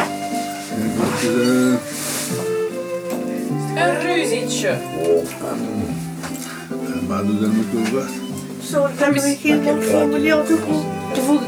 eh, 1.23 1.77
Een 3.75 4.01
ruzietje. 4.01 4.67
en 4.69 4.77
maar 7.07 7.25
doe 7.25 7.39
dat 7.39 7.49
moet 7.51 7.65
wel 7.91 8.01
vast. 8.01 8.13
Zo, 8.71 8.85
ik 8.85 8.99
heb 8.99 9.15
er 9.15 9.21
geen 9.37 9.63
niet 9.63 10.43
te. 10.43 10.57
Je 11.13 11.21
voelt 11.21 11.41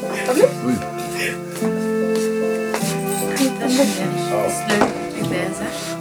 het. 3.86 4.48
Is 4.48 4.78
leuk. 4.78 4.90
Ik 5.24 5.30
ben 5.30 5.54
zeg. 5.58 6.00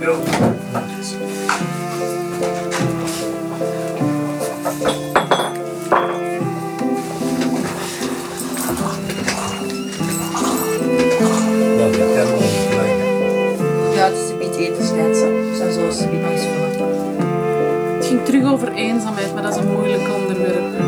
Ja, 13.95 14.09
het 14.09 14.17
is 14.17 14.31
een 14.31 14.39
beetje 14.39 14.67
etenstijd, 14.67 15.17
hè. 15.17 15.51
Ik 15.51 15.57
zou 15.57 15.71
zo 15.71 15.81
een 15.81 16.11
beetje 16.11 16.21
langs 16.21 16.43
vullen. 16.43 17.97
Het 17.97 18.07
ging 18.07 18.25
terug 18.25 18.53
over 18.53 18.73
eenzaamheid, 18.73 19.35
maar 19.35 19.43
dat 19.43 19.53
is 19.55 19.61
een 19.61 19.73
moeilijk 19.73 20.09
onderwerp. 20.21 20.79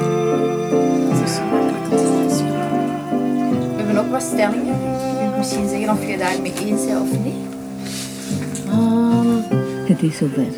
Het 1.11 1.29
is 1.29 1.35
zo 1.35 1.43
makkelijk 1.43 1.91
om 1.91 2.29
te. 2.29 2.45
We 3.77 3.83
hebben 3.83 3.99
ook 4.05 4.11
wat 4.11 4.23
stellingen. 4.23 4.94
Misschien 5.45 5.69
zeggen 5.69 5.91
of 5.91 6.07
je 6.07 6.19
daarmee 6.19 6.53
eens 6.55 6.85
bent 6.87 7.01
of 7.01 7.25
niet. 7.25 7.35
Het 9.89 10.03
is 10.03 10.17
zover. 10.17 10.53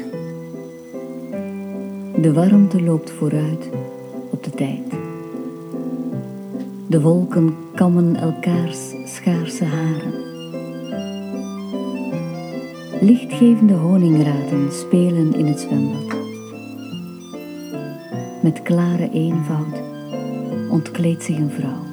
De 2.21 2.33
warmte 2.33 2.83
loopt 2.83 3.11
vooruit 3.11 3.69
op 4.31 4.45
de 4.45 4.51
tijd. 4.51 4.83
De 6.87 7.01
wolken 7.01 7.57
kammen 7.75 8.17
elkaars 8.17 8.79
schaarse 9.05 9.65
haren. 9.65 10.13
Lichtgevende 13.01 13.75
honingraten 13.75 14.73
spelen 14.73 15.35
in 15.35 15.47
het 15.47 15.61
zwembad. 15.61 16.17
Met 18.43 18.63
klare 18.63 19.11
eenvoud 19.13 19.83
ontkleedt 20.71 21.23
zich 21.23 21.37
een 21.37 21.51
vrouw. 21.51 21.86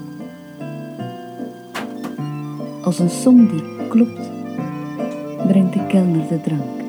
Als 2.84 3.00
een 3.00 3.10
som 3.10 3.48
die 3.48 3.88
klopt, 3.88 4.30
brengt 5.48 5.74
de 5.74 5.88
kelner 5.88 6.28
de 6.28 6.42
drank. 6.42 6.82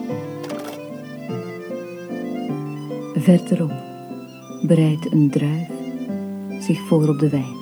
Verderop 3.24 3.72
bereidt 4.62 5.12
een 5.12 5.30
druif 5.30 5.68
zich 6.62 6.78
voor 6.86 7.08
op 7.08 7.18
de 7.18 7.28
wijn. 7.28 7.56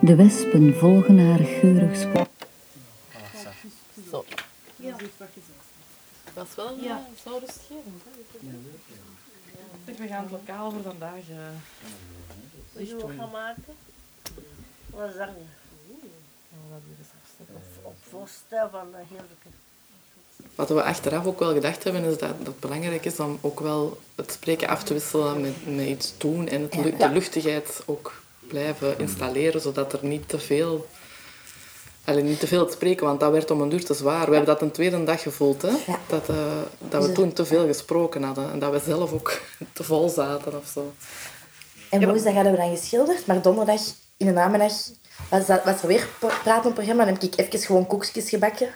De 0.00 0.14
wespen 0.14 0.74
volgen 0.74 1.18
haar 1.26 1.44
geurig 1.44 1.96
spoor. 1.96 2.26
Zo. 4.10 4.24
Dat 6.34 6.46
is 6.48 6.54
wel 6.54 6.68
een 6.68 6.82
ja. 6.82 7.06
zo 7.22 7.38
rustgevend. 7.38 8.02
we 9.84 10.06
gaan 10.06 10.22
het 10.22 10.32
lokaal 10.32 10.70
voor 10.70 10.82
vandaag 10.82 11.28
uh, 11.30 11.36
Zullen 12.76 12.96
we 12.96 13.02
wat 13.02 13.16
gaan 13.16 13.30
maken? 13.30 13.74
Lasagne. 14.94 15.63
Op 17.82 17.94
voorstel 18.10 18.68
van 18.70 18.86
de 18.90 18.96
heerlijke. 19.08 19.48
Wat 20.54 20.68
we 20.68 20.82
achteraf 20.82 21.26
ook 21.26 21.38
wel 21.38 21.52
gedacht 21.52 21.84
hebben, 21.84 22.04
is 22.04 22.18
dat, 22.18 22.28
dat 22.38 22.46
het 22.46 22.60
belangrijk 22.60 23.04
is 23.04 23.20
om 23.20 23.38
ook 23.40 23.60
wel 23.60 23.98
het 24.14 24.32
spreken 24.32 24.68
af 24.68 24.82
te 24.82 24.92
wisselen 24.92 25.40
met, 25.40 25.76
met 25.76 25.86
iets 25.86 26.14
doen 26.18 26.48
en 26.48 26.62
het, 26.62 26.98
de 26.98 27.08
luchtigheid 27.08 27.82
ook 27.84 28.22
blijven 28.48 28.98
installeren, 28.98 29.60
zodat 29.60 29.92
er 29.92 29.98
niet 30.02 30.28
te 30.28 30.38
veel... 30.38 30.86
Allee, 32.04 32.22
niet 32.22 32.40
te 32.40 32.46
veel 32.46 32.66
te 32.66 32.72
spreken, 32.72 33.06
want 33.06 33.20
dat 33.20 33.32
werd 33.32 33.50
om 33.50 33.60
een 33.60 33.68
duur 33.68 33.84
te 33.84 33.94
zwaar. 33.94 34.26
We 34.26 34.34
hebben 34.34 34.54
dat 34.54 34.62
een 34.62 34.70
tweede 34.70 35.04
dag 35.04 35.22
gevoeld, 35.22 35.62
hè? 35.62 35.70
Dat, 36.06 36.28
eh, 36.28 36.36
dat 36.78 37.00
we 37.00 37.06
Dus- 37.06 37.16
toen 37.16 37.32
te 37.32 37.44
veel 37.44 37.66
gesproken 37.66 38.22
hadden 38.22 38.50
en 38.52 38.58
dat 38.58 38.72
we 38.72 38.80
zelf 38.84 39.12
ook 39.12 39.40
te 39.72 39.84
vol 39.84 40.08
zaten 40.08 40.56
of 40.56 40.66
zo. 40.74 40.92
En 41.90 42.08
woensdag 42.08 42.34
hadden 42.34 42.52
we 42.52 42.58
dan 42.58 42.76
geschilderd, 42.76 43.26
maar 43.26 43.42
donderdag 43.42 43.80
in 44.16 44.26
de 44.26 44.32
namiddag 44.32 44.72
was, 45.30 45.46
dat, 45.46 45.64
was 45.64 45.82
er 45.82 45.88
weer 45.88 46.08
praten 46.18 46.56
op 46.56 46.64
het 46.64 46.74
programma. 46.74 47.04
Dan 47.04 47.14
heb 47.14 47.22
ik 47.22 47.38
even 47.38 47.58
gewoon 47.58 47.86
koekjes 47.86 48.28
gebakken. 48.28 48.68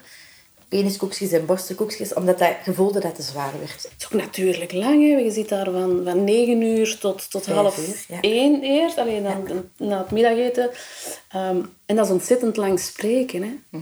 Peniskoekjes 0.67 1.31
en 1.31 1.45
borstenkoekjes, 1.45 2.13
omdat 2.13 2.39
dat 2.39 2.53
gevoelde 2.63 2.99
dat 2.99 3.03
het 3.03 3.15
te 3.15 3.21
zwaar 3.21 3.59
werd. 3.59 3.83
Het 3.83 3.93
is 3.97 4.05
ook 4.05 4.21
natuurlijk 4.21 4.71
lang, 4.71 5.09
hè. 5.09 5.17
Je 5.17 5.31
zit 5.31 5.49
daar 5.49 5.71
van, 5.71 6.01
van 6.03 6.23
9 6.23 6.61
uur 6.61 6.97
tot, 6.97 7.31
tot 7.31 7.45
half 7.45 7.87
uur, 7.87 8.05
ja. 8.07 8.21
1 8.21 8.61
eerst, 8.61 8.97
alleen 8.97 9.23
dan, 9.23 9.65
na 9.77 9.97
het 9.97 10.11
middageten. 10.11 10.69
Ehm, 11.29 11.61
en 11.85 11.95
dat 11.95 12.05
is 12.05 12.11
ontzettend 12.11 12.57
lang 12.57 12.79
spreken. 12.79 13.41
Hè. 13.41 13.79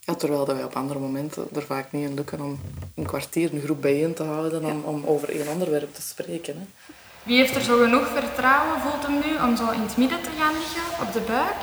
Ja, 0.00 0.14
terwijl 0.14 0.44
dat 0.44 0.56
wij 0.56 0.64
op 0.64 0.74
andere 0.74 0.98
momenten 0.98 1.48
er 1.54 1.62
vaak 1.62 1.92
niet 1.92 2.08
in 2.08 2.14
lukken 2.14 2.40
om 2.40 2.60
een 2.94 3.06
kwartier 3.06 3.52
een 3.52 3.60
groep 3.60 3.80
bijeen 3.80 4.14
te 4.14 4.22
houden 4.22 4.64
om, 4.64 4.84
om 4.84 5.04
over 5.04 5.28
één 5.30 5.48
onderwerp 5.48 5.94
te 5.94 6.02
spreken. 6.02 6.56
Hè. 6.56 6.94
Wie 7.26 7.38
heeft 7.38 7.56
er 7.56 7.62
zo 7.70 7.82
genoeg 7.82 8.06
vertrouwen, 8.14 8.80
voelt 8.84 9.02
hem 9.06 9.18
nu, 9.24 9.32
om 9.46 9.56
zo 9.56 9.70
in 9.70 9.82
het 9.86 9.96
midden 9.96 10.22
te 10.22 10.30
gaan 10.38 10.54
liggen, 10.60 10.86
op 11.04 11.12
de 11.12 11.24
buik? 11.34 11.62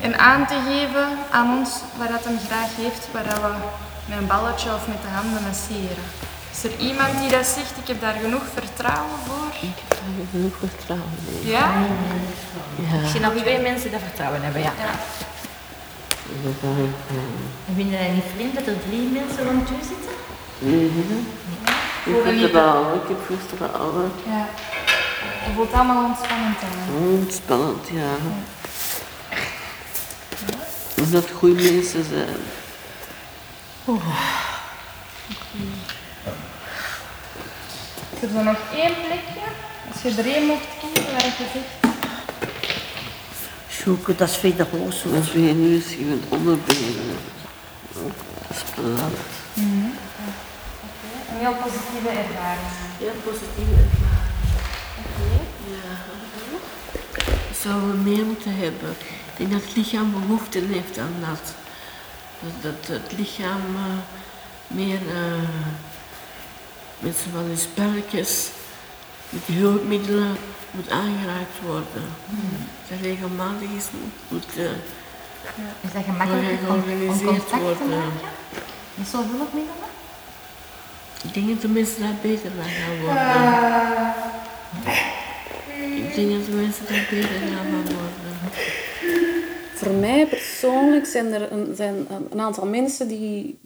En 0.00 0.18
aan 0.18 0.46
te 0.46 0.58
geven 0.68 1.08
aan 1.30 1.58
ons 1.58 1.70
wat 1.98 2.08
dat 2.08 2.24
hem 2.24 2.38
graag 2.48 2.72
heeft, 2.82 3.08
waar 3.12 3.24
dat 3.24 3.40
we 3.44 3.50
met 4.08 4.18
een 4.18 4.26
balletje 4.26 4.68
of 4.74 4.86
met 4.92 5.02
de 5.02 5.12
handen 5.18 5.42
masseren. 5.42 6.06
Is 6.54 6.64
er 6.64 6.74
iemand 6.88 7.12
die 7.20 7.30
dat 7.36 7.46
zegt, 7.46 7.74
ik 7.82 7.88
heb 7.92 8.00
daar 8.00 8.18
genoeg 8.24 8.46
vertrouwen 8.54 9.18
voor? 9.26 9.48
Ik 9.68 9.78
heb 9.82 9.90
daar 9.98 10.26
genoeg 10.30 10.56
vertrouwen 10.64 11.12
in. 11.28 11.48
Ja? 11.56 11.66
Ja. 12.90 12.96
Misschien 13.00 13.22
nog 13.22 13.34
twee 13.34 13.60
mensen 13.60 13.90
dat 13.90 14.00
vertrouwen 14.08 14.42
hebben, 14.42 14.62
ja. 14.62 14.72
En 17.68 17.74
vind 17.74 17.90
je 17.90 17.98
dat 17.98 18.14
niet 18.18 18.30
vreemd 18.34 18.54
dat 18.58 18.66
er 18.66 18.78
drie 18.88 19.08
mensen 19.18 19.44
rond 19.48 19.70
u 19.70 19.78
zitten? 19.92 20.14
Mhm. 20.58 21.18
Ik 22.06 22.12
Voelen 22.12 22.32
niet- 22.32 22.40
vertrouwen, 22.42 22.94
ik 22.94 23.08
heb 23.08 23.38
vertrouwen. 23.48 24.12
Ja. 24.26 24.48
Je 25.46 25.52
voelt 25.54 25.72
allemaal 25.72 26.04
ontspannend 26.04 26.56
aan. 26.62 26.96
Ontspannend, 27.08 27.88
ja. 27.92 28.14
Omdat 31.04 31.22
het 31.22 31.30
goede 31.38 31.62
mensen 31.62 32.04
zijn. 32.04 32.36
Ik 38.12 38.20
heb 38.20 38.36
er 38.36 38.44
nog 38.44 38.56
één 38.74 38.94
plekje. 38.94 39.40
Als 39.92 40.02
je 40.02 40.22
er 40.22 40.32
één 40.34 40.46
mocht 40.46 40.66
kiezen 40.80 41.12
waar 41.12 41.24
je 41.24 41.32
zegt. 41.38 41.94
Zoeken, 43.84 44.16
dat 44.16 44.28
is 44.28 44.36
verder 44.36 44.66
los. 44.72 45.02
Dat 45.02 45.22
is 45.22 45.32
weer 45.32 45.54
nu 45.54 45.68
misschien 45.74 46.08
met 46.08 46.18
onderbenen. 46.28 47.16
Dat 47.92 48.02
is 48.56 48.62
plat. 48.74 49.10
Heel 51.46 51.54
positieve 51.54 52.08
ervaring. 52.08 52.72
Heel 52.98 53.18
positieve 53.24 53.76
ervaring. 53.86 54.26
Ja. 55.72 55.94
Dat 57.48 57.56
zouden 57.62 57.90
we 57.90 58.10
meer 58.10 58.24
moeten 58.24 58.56
hebben. 58.56 58.90
Ik 59.30 59.36
denk 59.36 59.50
dat 59.50 59.62
het 59.62 59.76
lichaam 59.76 60.10
behoefte 60.12 60.58
heeft 60.58 60.98
aan 60.98 61.14
dat. 61.20 61.54
Dat, 62.40 62.54
dat 62.62 63.00
het 63.02 63.12
lichaam 63.18 63.60
eh, 63.76 63.98
meer 64.66 65.00
eh, 65.08 65.48
met 66.98 67.16
z'n 67.16 67.30
van 67.32 67.46
die 67.46 67.56
spelletjes, 67.56 68.48
met 69.30 69.46
die 69.46 69.58
hulpmiddelen 69.58 70.36
moet 70.70 70.90
aangeraakt 70.90 71.56
worden. 71.66 72.04
Dat 72.88 73.00
regelmatig 73.02 73.68
is 73.76 73.86
moet, 73.90 74.14
moet 74.28 74.56
eh, 74.56 74.64
Is 75.80 75.92
dat 75.92 76.04
gemakkelijker 76.04 76.68
om, 76.68 76.74
om 76.74 76.82
georganiseerd 76.82 77.24
contact 77.26 77.48
te 77.50 77.58
worden. 77.58 77.88
maken? 77.88 78.30
Met 78.94 79.08
zo'n 79.08 79.30
hulpmiddelen? 79.36 79.85
Ik 81.26 81.34
denk 81.34 81.48
dat 81.48 81.60
de 81.60 81.68
mensen 81.68 82.00
daar 82.00 82.16
beter 82.22 82.50
van 82.50 82.64
gaan 82.64 83.00
worden. 83.00 84.14
Ik 86.06 86.14
denk 86.14 86.30
dat 86.30 86.46
de 86.46 86.52
mensen 86.52 86.86
daar 86.86 87.06
beter 87.10 87.28
gaan 87.28 87.66
van 87.70 87.94
worden. 87.94 88.14
Voor 89.74 89.92
mij 89.92 90.26
persoonlijk 90.26 91.06
zijn 91.06 91.32
er 91.32 91.52
een, 91.52 91.76
zijn 91.76 92.06
een 92.30 92.40
aantal 92.40 92.66
mensen 92.66 93.08
die 93.08 93.58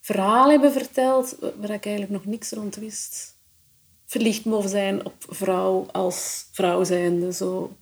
verhalen 0.00 0.50
hebben 0.50 0.72
verteld 0.72 1.36
waar 1.40 1.70
ik 1.70 1.86
eigenlijk 1.86 2.10
nog 2.10 2.24
niks 2.24 2.50
rond 2.50 2.76
wist. 2.76 3.34
Verliefd 4.06 4.44
mogen 4.44 4.70
zijn 4.70 5.04
op 5.06 5.14
vrouw 5.28 5.86
als 5.92 6.46
vrouw 6.52 6.84
zijnde. 6.84 7.32
Zo. 7.32 7.76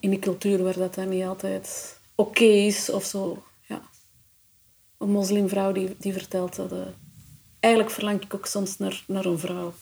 In 0.00 0.12
een 0.12 0.20
cultuur 0.20 0.62
waar 0.62 0.78
dat 0.78 0.94
dan 0.94 1.08
niet 1.08 1.24
altijd 1.24 1.96
oké 2.14 2.44
is 2.44 2.90
of 2.90 3.04
zo. 3.04 3.42
Ja. 3.66 3.82
Een 4.98 5.10
moslimvrouw 5.10 5.72
die, 5.72 5.96
die 5.98 6.12
vertelt 6.12 6.56
dat... 6.56 6.72
eh, 6.72 6.78
eigenlijk 7.60 7.94
verlang 7.94 8.22
ik 8.22 8.34
ook 8.34 8.46
soms 8.46 8.78
naar, 8.78 9.04
naar 9.06 9.24
een 9.24 9.38
vrouw. 9.38 9.74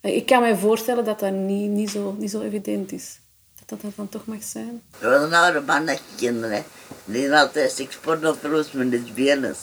Eh, 0.00 0.16
Ik 0.16 0.26
kan 0.26 0.40
mij 0.40 0.56
voorstellen 0.56 1.04
dat 1.04 1.18
dat 1.18 1.32
niet, 1.32 1.70
niet, 1.70 1.90
zo, 1.90 2.16
niet 2.18 2.30
zo 2.30 2.40
evident 2.40 2.92
is. 2.92 3.18
Dat 3.58 3.68
dat 3.68 3.90
er 3.90 3.96
dan 3.96 4.08
toch 4.08 4.26
mag 4.26 4.42
zijn. 4.42 4.82
Er 4.98 5.10
was 5.10 5.22
een 5.22 5.34
oude 5.34 5.60
man 5.60 5.86
dat 5.86 6.00
kinderen. 6.16 6.64
Die 7.04 7.30
had 7.30 7.46
altijd 7.46 7.72
sekspornofilos 7.72 8.72
met 8.72 8.86
lesbiennes. 8.86 9.58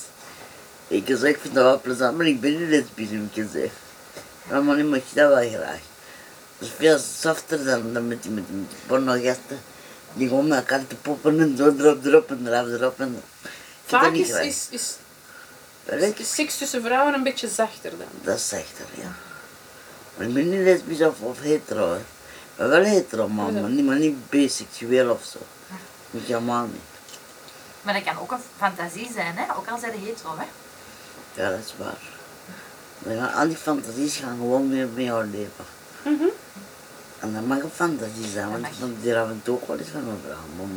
Ik 0.88 1.06
zei, 1.08 1.34
ik 1.34 1.40
vind 1.40 1.54
dat 1.54 1.64
wel 1.64 1.82
plezant, 1.82 2.18
maar 2.18 2.28
ik 2.28 2.42
ben 2.42 2.60
niet 2.60 2.70
lesbisch, 2.70 3.10
heb 3.10 3.22
ik 3.22 3.44
gezegd. 3.44 3.74
Maar 4.50 4.64
man, 4.64 4.90
mag 4.90 5.00
je 5.00 5.16
dat 5.16 5.30
wel 5.34 5.50
graag. 5.50 5.82
Dat 6.58 6.68
is 6.68 6.74
veel 6.78 6.98
softer 6.98 7.64
dan, 7.64 7.94
dan 7.94 8.08
met 8.08 8.24
die, 8.24 8.32
met 8.32 8.44
die, 8.48 8.66
pornogasten. 8.88 9.60
Die 10.14 10.28
gewoon 10.28 10.48
met 10.48 10.58
elkaar 10.58 10.88
te 10.88 10.96
poppen 10.96 11.40
en 11.40 11.58
zo 11.58 11.74
erop, 11.78 12.06
erop 12.06 12.32
en 12.32 12.48
eraf, 12.48 12.68
erop. 12.68 13.00
En... 13.00 13.16
Ik 13.44 13.50
Vaak 13.86 14.14
is, 14.14 14.30
is, 14.30 14.68
is, 14.70 14.96
Welk? 15.84 16.18
is 16.18 16.34
seks 16.34 16.58
tussen 16.58 16.82
vrouwen 16.82 17.14
een 17.14 17.24
beetje 17.24 17.48
zachter 17.48 17.90
dan. 17.90 18.08
Dat 18.22 18.38
is 18.38 18.48
zachter, 18.48 18.86
ja. 18.96 19.12
Maar 20.18 20.28
ik 20.28 20.34
ben 20.34 20.50
niet 20.50 20.60
lesbisch 20.60 21.02
of, 21.02 21.22
of 21.22 21.42
hetero. 21.42 21.92
Hè. 21.92 22.00
Maar 22.58 22.70
wel 22.70 22.84
hetero, 22.84 23.28
man, 23.28 23.62
maar 23.62 23.70
niet, 23.70 23.86
maar 23.86 23.98
niet 24.00 24.30
biseksueel 24.30 25.10
of 25.10 25.24
zo. 25.24 25.40
Moet 26.12 26.28
je 26.28 26.34
helemaal 26.34 26.66
niet. 26.66 26.82
Maar 27.82 27.94
dat 27.94 28.04
kan 28.04 28.20
ook 28.20 28.32
een 28.32 28.38
fantasie 28.58 29.10
zijn, 29.14 29.36
hè? 29.36 29.56
ook 29.56 29.68
al 29.68 29.78
zijn 29.78 29.92
de 29.92 29.98
hetero. 29.98 30.38
Hè? 30.38 30.46
Ja, 31.42 31.50
dat 31.50 31.60
is 31.60 31.74
waar. 31.78 32.12
Gaan, 33.08 33.34
al 33.34 33.48
die 33.48 33.58
fantasies 33.58 34.16
gaan 34.16 34.38
gewoon 34.38 34.70
weer 34.70 34.88
met 34.88 35.04
jou 35.04 35.26
leven. 35.26 35.66
Mhm. 36.04 36.30
En 37.20 37.34
dat 37.34 37.46
mag 37.46 37.62
een 37.62 37.70
fantasie 37.70 38.28
zijn, 38.34 38.50
want 38.52 38.66
ik 38.66 38.74
fantaseer 38.80 39.18
af 39.18 39.30
en 39.30 39.42
toe 39.44 39.56
ook 39.56 39.68
wel 39.68 39.78
eens 39.78 39.88
van 39.88 40.00
een 40.00 40.20
vrouw. 40.24 40.46
Maar 40.58 40.68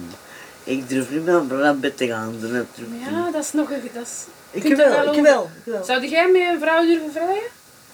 ik 0.65 0.89
durf 0.89 1.11
niet 1.11 1.23
vrouw 1.25 1.45
naar 1.45 1.79
bed 1.79 1.97
te 1.97 2.07
gaan. 2.07 2.35
Ik 2.35 2.67
Ja, 3.11 3.31
dat 3.31 3.45
is 3.45 3.53
nog 3.53 3.71
een... 3.71 3.91
Dat 3.95 4.03
is, 4.03 4.25
Ik 4.65 4.77
wel, 4.77 5.15
ik 5.15 5.23
wel, 5.23 5.51
ik 5.65 5.73
wel. 5.73 5.85
Zou 5.85 6.07
jij 6.07 6.31
met 6.31 6.43
een 6.43 6.61
vrouw 6.61 6.85
durven 6.85 7.13
vrijen? 7.13 7.43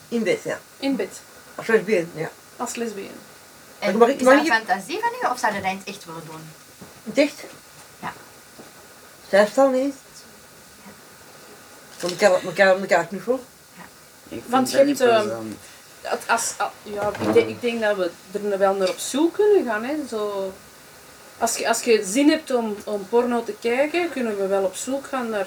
In 0.09 0.23
bed, 0.23 0.43
ja. 0.43 0.59
In 0.79 0.97
bed, 0.97 1.21
Als 1.55 1.67
lesbien, 1.67 2.11
ja. 2.15 2.31
als 2.57 2.75
lesbien. 2.75 3.11
En 3.79 3.97
mag 3.97 4.09
ik- 4.09 4.17
is 4.19 4.23
mag 4.23 4.35
dat 4.35 4.47
een 4.47 4.53
ik- 4.53 4.53
fantasie 4.67 4.99
van 5.01 5.11
u 5.23 5.33
of 5.33 5.39
zou 5.39 5.55
je 5.55 5.61
dat 5.61 5.73
echt 5.85 6.05
willen 6.05 6.23
doen? 6.27 6.41
Dicht? 7.05 7.43
Ja. 8.01 8.13
Zij 9.29 9.47
staan 9.47 9.73
niet. 9.73 9.95
Want 12.01 12.13
elkaar, 12.23 12.43
elkaar, 12.45 12.79
elkaar 12.81 13.07
knuffelen. 13.07 13.41
Ik 14.29 14.43
Want 14.47 14.71
je 14.71 14.77
hebt... 14.77 14.89
niet 14.89 15.01
ehm, 15.01 15.29
als, 16.27 16.55
al- 16.59 16.71
ja, 16.83 17.11
ik, 17.21 17.33
denk, 17.33 17.49
ik 17.49 17.61
denk 17.61 17.81
dat 17.81 17.97
we 17.97 18.11
er 18.51 18.59
wel 18.59 18.75
naar 18.75 18.89
op 18.89 18.99
zoek 18.99 19.35
kunnen 19.35 19.65
gaan. 19.65 19.85
Hè. 19.85 19.95
Zo, 20.09 20.53
als, 21.39 21.57
je, 21.57 21.69
als 21.69 21.83
je 21.83 22.03
zin 22.05 22.31
hebt 22.31 22.51
om, 22.55 22.77
om 22.85 23.09
porno 23.09 23.45
te 23.45 23.55
kijken, 23.61 24.11
kunnen 24.11 24.37
we 24.39 24.47
wel 24.47 24.63
op 24.65 24.75
zoek 24.75 25.07
gaan 25.07 25.29
naar... 25.31 25.47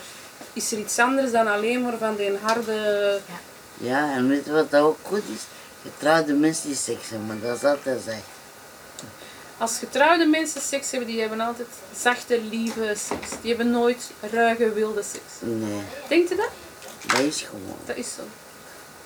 Is 0.56 0.72
er 0.72 0.78
iets 0.78 1.00
anders 1.00 1.32
dan 1.32 1.48
alleen 1.48 1.82
maar 1.82 1.98
van 1.98 2.16
die 2.16 2.38
harde... 2.42 3.20
Ja, 3.78 4.14
en 4.14 4.28
weet 4.28 4.46
je 4.46 4.52
wat 4.52 4.72
dat 4.72 4.82
ook 4.84 4.98
goed 5.04 5.22
is? 5.36 5.42
Getrouwde 5.82 6.34
mensen 6.34 6.68
die 6.68 6.76
seks 6.78 7.10
hebben, 7.10 7.28
maar 7.28 7.40
dat 7.40 7.58
is 7.58 7.64
altijd 7.64 8.02
zeg. 8.06 8.20
Als 9.58 9.78
getrouwde 9.78 10.26
mensen 10.26 10.62
seks 10.62 10.92
hebben, 10.92 11.10
die 11.10 11.20
hebben 11.20 11.40
altijd 11.40 11.68
zachte, 11.98 12.42
lieve 12.42 12.94
seks. 12.98 13.30
Die 13.42 13.56
hebben 13.56 13.72
nooit 13.72 14.12
ruige, 14.32 14.74
wilde 14.74 15.04
seks. 15.04 15.32
Nee, 15.40 15.82
Denkt 16.08 16.32
u 16.32 16.36
dat? 16.36 16.50
dat 17.08 17.20
is 17.20 17.42
gewoon. 17.42 17.76
Dat 17.86 17.96
is 17.96 18.14
zo. 18.14 18.22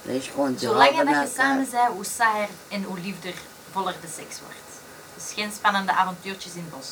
Dat 0.01 0.15
is 0.15 0.27
gewoon 0.27 0.55
Zolang 0.59 0.79
houden 0.93 1.05
dat 1.05 1.13
je 1.13 1.19
elkaar. 1.29 1.45
samen 1.45 1.67
bent, 1.71 1.87
hoe 1.93 2.05
saaier 2.05 2.47
en 2.67 2.83
hoe 2.83 2.99
liefdevoller 2.99 3.95
de 4.01 4.07
seks 4.15 4.39
wordt. 4.39 4.69
Dus 5.15 5.33
geen 5.33 5.51
spannende 5.51 5.91
avontuurtjes 5.91 6.53
in 6.53 6.65
het 6.69 6.77
bos. 6.79 6.87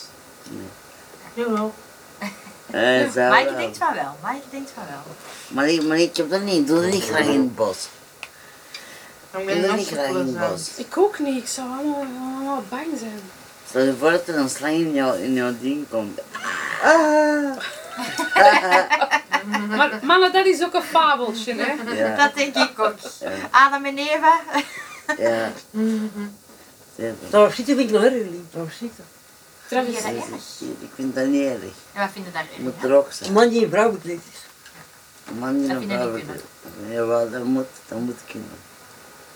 Jawel. 1.34 1.74
Eh, 2.20 3.14
maar 3.16 3.40
je 3.40 3.46
wel. 3.46 3.56
denkt 3.58 3.78
van 3.78 3.94
wel, 3.94 4.16
denkt 4.50 4.72
van 4.74 4.84
wel. 4.90 5.16
Maar 5.48 5.70
ik, 5.70 5.84
maar 5.84 5.98
ik 5.98 6.18
heb 6.18 6.30
dat 6.30 6.42
niet, 6.42 6.56
ik 6.56 6.68
doe 6.68 6.82
dat 6.82 6.92
niet 6.92 7.04
graag 7.04 7.26
in 7.26 7.40
het 7.40 7.56
bos. 7.56 7.88
Ik 9.32 9.40
Ik 9.40 9.48
doe 9.48 9.62
dat 9.62 9.76
niet 9.76 9.88
graag 9.88 10.08
in 10.08 10.16
het 10.16 10.40
bos. 10.40 10.76
Ik 10.76 10.98
ook 10.98 11.20
niet. 11.20 11.44
Ik 11.44 11.48
zou 11.48 11.68
allemaal, 11.70 12.06
allemaal 12.36 12.64
bang 12.70 12.88
zijn. 13.00 13.22
Stel 13.68 13.82
je 13.82 13.94
voor 14.00 14.12
dat 14.12 14.28
er 14.28 14.36
een 14.36 14.50
slang 14.50 14.74
in 14.74 14.94
jouw, 14.94 15.14
in 15.14 15.34
jouw 15.34 15.54
ding 15.60 15.86
komt. 15.90 16.20
Ah. 16.84 17.58
Maar 19.70 20.00
mannen, 20.04 20.34
dat 20.34 20.46
is 20.46 20.64
ook 20.64 20.74
een 20.74 20.82
fabeltje, 20.82 21.54
hè? 21.56 21.94
Ja. 21.94 22.16
Dat 22.16 22.36
denk 22.36 22.56
ik 22.56 22.80
ook. 22.80 22.96
Ja. 23.20 23.32
Adam 23.52 23.86
en 23.86 23.98
Eva. 23.98 24.40
Ja. 25.18 25.52
Daar 27.30 27.52
zitten 27.52 27.80
ik 27.80 27.92
nog 27.92 28.04
erg 28.04 28.14
lief. 28.14 28.52
Daar 28.52 28.74
zitten. 28.80 29.06
Vind 29.68 29.86
je 29.88 29.94
dat 29.94 30.04
dat 30.04 30.12
erg? 30.14 30.62
Ik 30.80 30.90
vind 30.96 31.16
dat 31.16 31.26
niet 31.26 31.46
erg. 31.46 31.62
En 31.94 32.02
wat 32.02 32.10
vind 32.14 32.26
je 32.26 32.32
daar 32.32 32.42
Het 32.42 32.52
erg? 32.52 32.60
moet 32.60 32.84
er 32.84 32.96
ook 32.96 33.08
Een 33.08 33.14
zijn. 33.14 33.34
man 33.34 33.50
die 33.50 33.64
een 33.64 33.70
vrouw 33.70 33.92
bekleed 33.92 34.20
is. 34.32 34.40
Een 35.28 35.38
man 35.40 35.60
die 35.60 35.68
Dat 35.68 35.82
een 35.82 35.90
vrouw 35.90 36.12
wil. 36.12 36.24
Jawel, 36.90 37.30
dat 37.30 37.44
moet, 37.44 37.66
dat 37.88 38.00
moet 38.00 38.20
kunnen. 38.32 38.50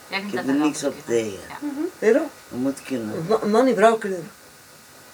Jij 0.08 0.20
Ik 0.20 0.26
heb 0.26 0.34
dat 0.36 0.46
er 0.46 0.58
dat 0.60 0.66
niks 0.68 0.84
op 0.84 0.96
tegen. 1.06 1.40
Ja. 1.50 1.58
Weet 2.00 2.14
je? 2.14 2.20
Dat 2.50 2.60
moet 2.60 2.82
kunnen. 2.84 3.16
Een 3.16 3.26
ma- 3.28 3.40
Een 3.42 3.52
man 3.52 3.66
die 3.66 3.76
vrouw 3.76 3.98
kleuren. 3.98 4.32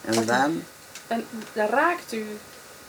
En 0.04 0.26
dan, 0.26 0.62
En 1.06 1.24
dat 1.52 1.70
raakt 1.70 2.12
u. 2.12 2.24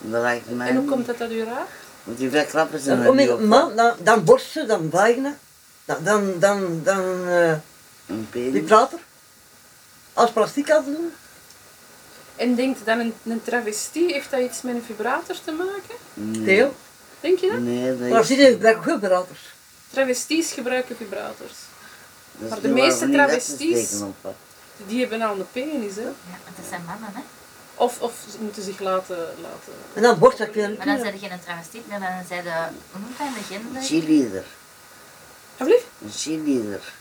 dan 0.02 0.22
raakt 0.22 0.50
mij 0.50 0.68
En 0.70 0.76
hoe 0.76 0.86
komt 0.90 1.08
het 1.08 1.18
dat 1.18 1.32
u 1.32 1.44
raakt? 1.44 1.70
Want 2.04 2.18
die 2.18 2.30
veel 2.30 2.46
klappen 2.46 2.80
zijn 2.80 2.98
Dan 2.98 3.08
er 3.08 3.16
niet 3.16 3.30
op. 3.30 3.40
man, 3.42 3.76
dan, 3.76 3.94
dan 4.00 4.24
borsten, 4.24 4.68
dan 4.68 4.88
vagina. 4.92 5.38
Dan, 5.86 5.98
dan, 6.04 6.34
dan, 6.40 6.82
dan 6.84 7.28
eh, 7.28 7.52
Een 8.06 8.28
die 8.32 8.62
prater. 8.62 9.00
Als 10.14 10.32
plastic 10.32 10.72
aan 10.72 10.84
te 10.84 10.92
doen. 10.92 11.12
En 12.40 12.56
denkt 12.56 12.86
dan 12.86 13.00
een, 13.00 13.14
een 13.24 13.44
travestie, 13.44 14.14
heeft 14.14 14.32
dat 14.32 14.40
iets 14.40 14.62
met 14.62 14.76
een 14.76 14.84
vibrator 14.84 15.36
te 15.44 15.52
maken? 15.52 15.96
Nee. 16.14 16.68
Denk 17.20 17.40
je 17.40 17.50
dat? 17.50 17.60
Nee, 17.60 17.98
dat 17.98 18.10
Maar 18.10 18.22
is... 18.22 18.28
zie 18.28 18.38
je, 18.38 18.58
ik 18.58 18.78
ook 18.78 18.84
vibrators. 18.84 19.40
Travesties 19.92 20.52
gebruiken 20.52 20.96
vibrators. 20.96 21.54
dat 22.32 22.50
Maar 22.50 22.62
de 22.62 22.68
meeste 22.68 23.06
niet 23.06 23.16
travesties-. 23.16 24.02
Die 24.88 25.00
hebben 25.00 25.22
al 25.22 25.40
een 25.40 25.52
penis, 25.52 25.96
hè? 25.96 26.02
Ja, 26.02 26.38
want 26.44 26.56
dat 26.56 26.66
zijn 26.70 26.82
mannen, 26.86 27.10
hè. 27.14 27.22
Of, 27.76 28.02
of 28.02 28.14
ze 28.32 28.38
moeten 28.40 28.64
zich 28.64 28.80
laten... 28.80 29.18
laten. 29.18 29.74
En 29.94 30.02
dan 30.02 30.20
borstwerk 30.20 30.54
weer 30.54 30.74
Maar 30.78 30.86
dan 30.86 31.00
zijn 31.00 31.14
je 31.20 31.28
geen 31.28 31.40
travestiet 31.46 31.88
meer, 31.88 32.00
dan 32.00 32.10
zijn 32.28 32.44
de, 32.44 32.50
hoe 32.92 33.02
noemt 33.02 33.18
dat, 33.18 33.28
een 33.28 33.34
legende? 33.34 33.82
Cheerleader. 33.82 34.44
Alsjeblieft? 35.58 35.86
Een 36.02 36.12
cheerleader. 36.12 36.94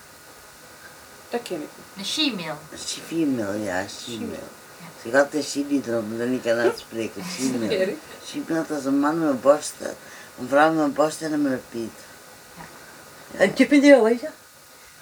Dat 1.30 1.42
ken 1.42 1.62
ik 1.62 1.68
Een 1.96 2.04
she-mail. 2.04 2.56
Een 2.70 2.78
female, 2.78 3.58
ja, 3.58 3.84
female. 3.88 4.56
Ze 5.02 5.10
gaat 5.10 5.32
de 5.32 5.42
cheerleader 5.42 5.98
omdat 5.98 6.20
ik 6.20 6.28
niet 6.28 6.42
kan 6.42 6.56
uitspreken. 6.56 7.24
Female, 7.24 8.64
dat 8.68 8.78
is 8.78 8.84
een 8.84 9.00
man 9.00 9.18
met 9.18 9.40
borsten. 9.40 9.96
Een 10.40 10.48
vrouw 10.48 10.72
met 10.72 10.84
een 10.84 10.92
borst 10.92 11.22
en 11.22 11.32
een 11.32 11.44
een 11.44 11.62
piet. 11.68 11.90
En 13.36 13.52
Chippendale, 13.56 14.02
weet 14.02 14.20
je? 14.20 14.26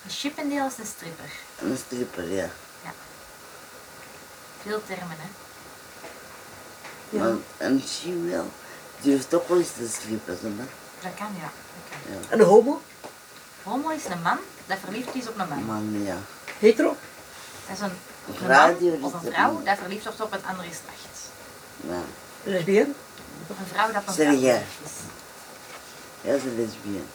Een 0.04 0.10
Chippendale 0.10 0.66
is 0.66 0.78
een 0.78 0.86
stripper. 0.86 1.30
En 1.58 1.70
een 1.70 1.76
stripper, 1.76 2.32
ja. 2.32 2.50
Veel 4.62 4.82
termen, 4.86 5.16
hè. 5.18 5.28
Ja. 7.10 7.18
Maar 7.18 7.34
een 7.58 7.82
female 7.82 8.44
durft 9.00 9.30
toch 9.30 9.46
wel 9.46 9.58
eens 9.58 9.72
te 9.72 9.88
strippen, 9.88 10.38
hè. 10.40 10.64
Dat 11.00 11.14
kan, 11.16 11.28
ja. 11.40 11.50
Dat 11.50 11.84
kan. 11.90 12.12
Ja. 12.12 12.28
En 12.28 12.40
een 12.40 12.46
homo? 12.46 12.82
Homo 13.62 13.88
is 13.88 14.04
een 14.04 14.22
man 14.22 14.38
dat 14.66 14.78
verliefd 14.84 15.14
is 15.14 15.28
op 15.28 15.38
een 15.38 15.48
man. 15.48 15.64
Man, 15.64 16.02
ja. 16.04 16.16
Hetero? 16.58 16.96
Dat 17.66 17.76
is 17.76 17.82
een, 17.82 17.92
Een 18.28 18.86
een 18.86 19.00
man 19.00 19.12
of 19.14 19.22
een 19.22 19.32
vrouw 19.32 19.62
dat 19.64 19.78
verliefd 19.78 20.04
wordt 20.04 20.20
op 20.20 20.32
het 20.32 20.40
andere 20.46 20.68
geslacht. 20.68 21.30
Ja. 21.88 22.00
Lesbien? 22.42 22.94
Of 23.46 23.58
een 23.58 23.66
vrouw 23.72 23.92
dat 23.92 24.02
op 24.02 24.08
een 24.08 24.14
Zeg 24.14 24.26
vrouw 24.26 24.36
is. 24.36 24.60
Ja, 26.20 26.38
ze 26.38 26.46
is 26.46 26.56
lesbien. 26.56 27.06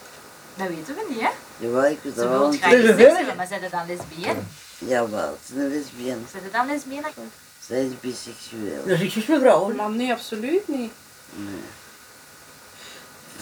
Dat 0.55 0.67
weten 0.67 0.95
we 0.95 1.05
niet, 1.09 1.21
hè. 1.21 1.29
Jawel, 1.57 1.85
ik 1.85 1.99
weet 2.01 2.13
Ze 2.13 2.19
dat 2.19 2.29
wil 2.29 2.39
wel. 2.39 2.51
graag 2.51 2.71
een 2.71 2.81
seks 2.81 2.93
vrouw? 3.01 3.15
hebben, 3.15 3.35
maar 3.35 3.47
zijn 3.47 3.61
ze 3.61 3.69
dan 3.69 3.87
lesbien? 3.87 4.47
Jawel, 4.77 5.37
ze 5.45 5.53
is 5.53 5.61
een 5.63 5.69
lesbien. 5.69 6.27
Zijn 6.31 6.43
ze 6.43 6.51
dan 6.51 6.67
lesbien? 6.67 7.03
Zij 7.67 7.85
is 7.85 7.99
biseksueel. 7.99 8.85
Dat 8.85 8.99
is 8.99 9.13
vrouwen. 9.23 9.75
Maar 9.75 9.89
nee, 9.89 10.11
absoluut 10.11 10.67
niet. 10.67 10.91
Nee. 11.33 11.61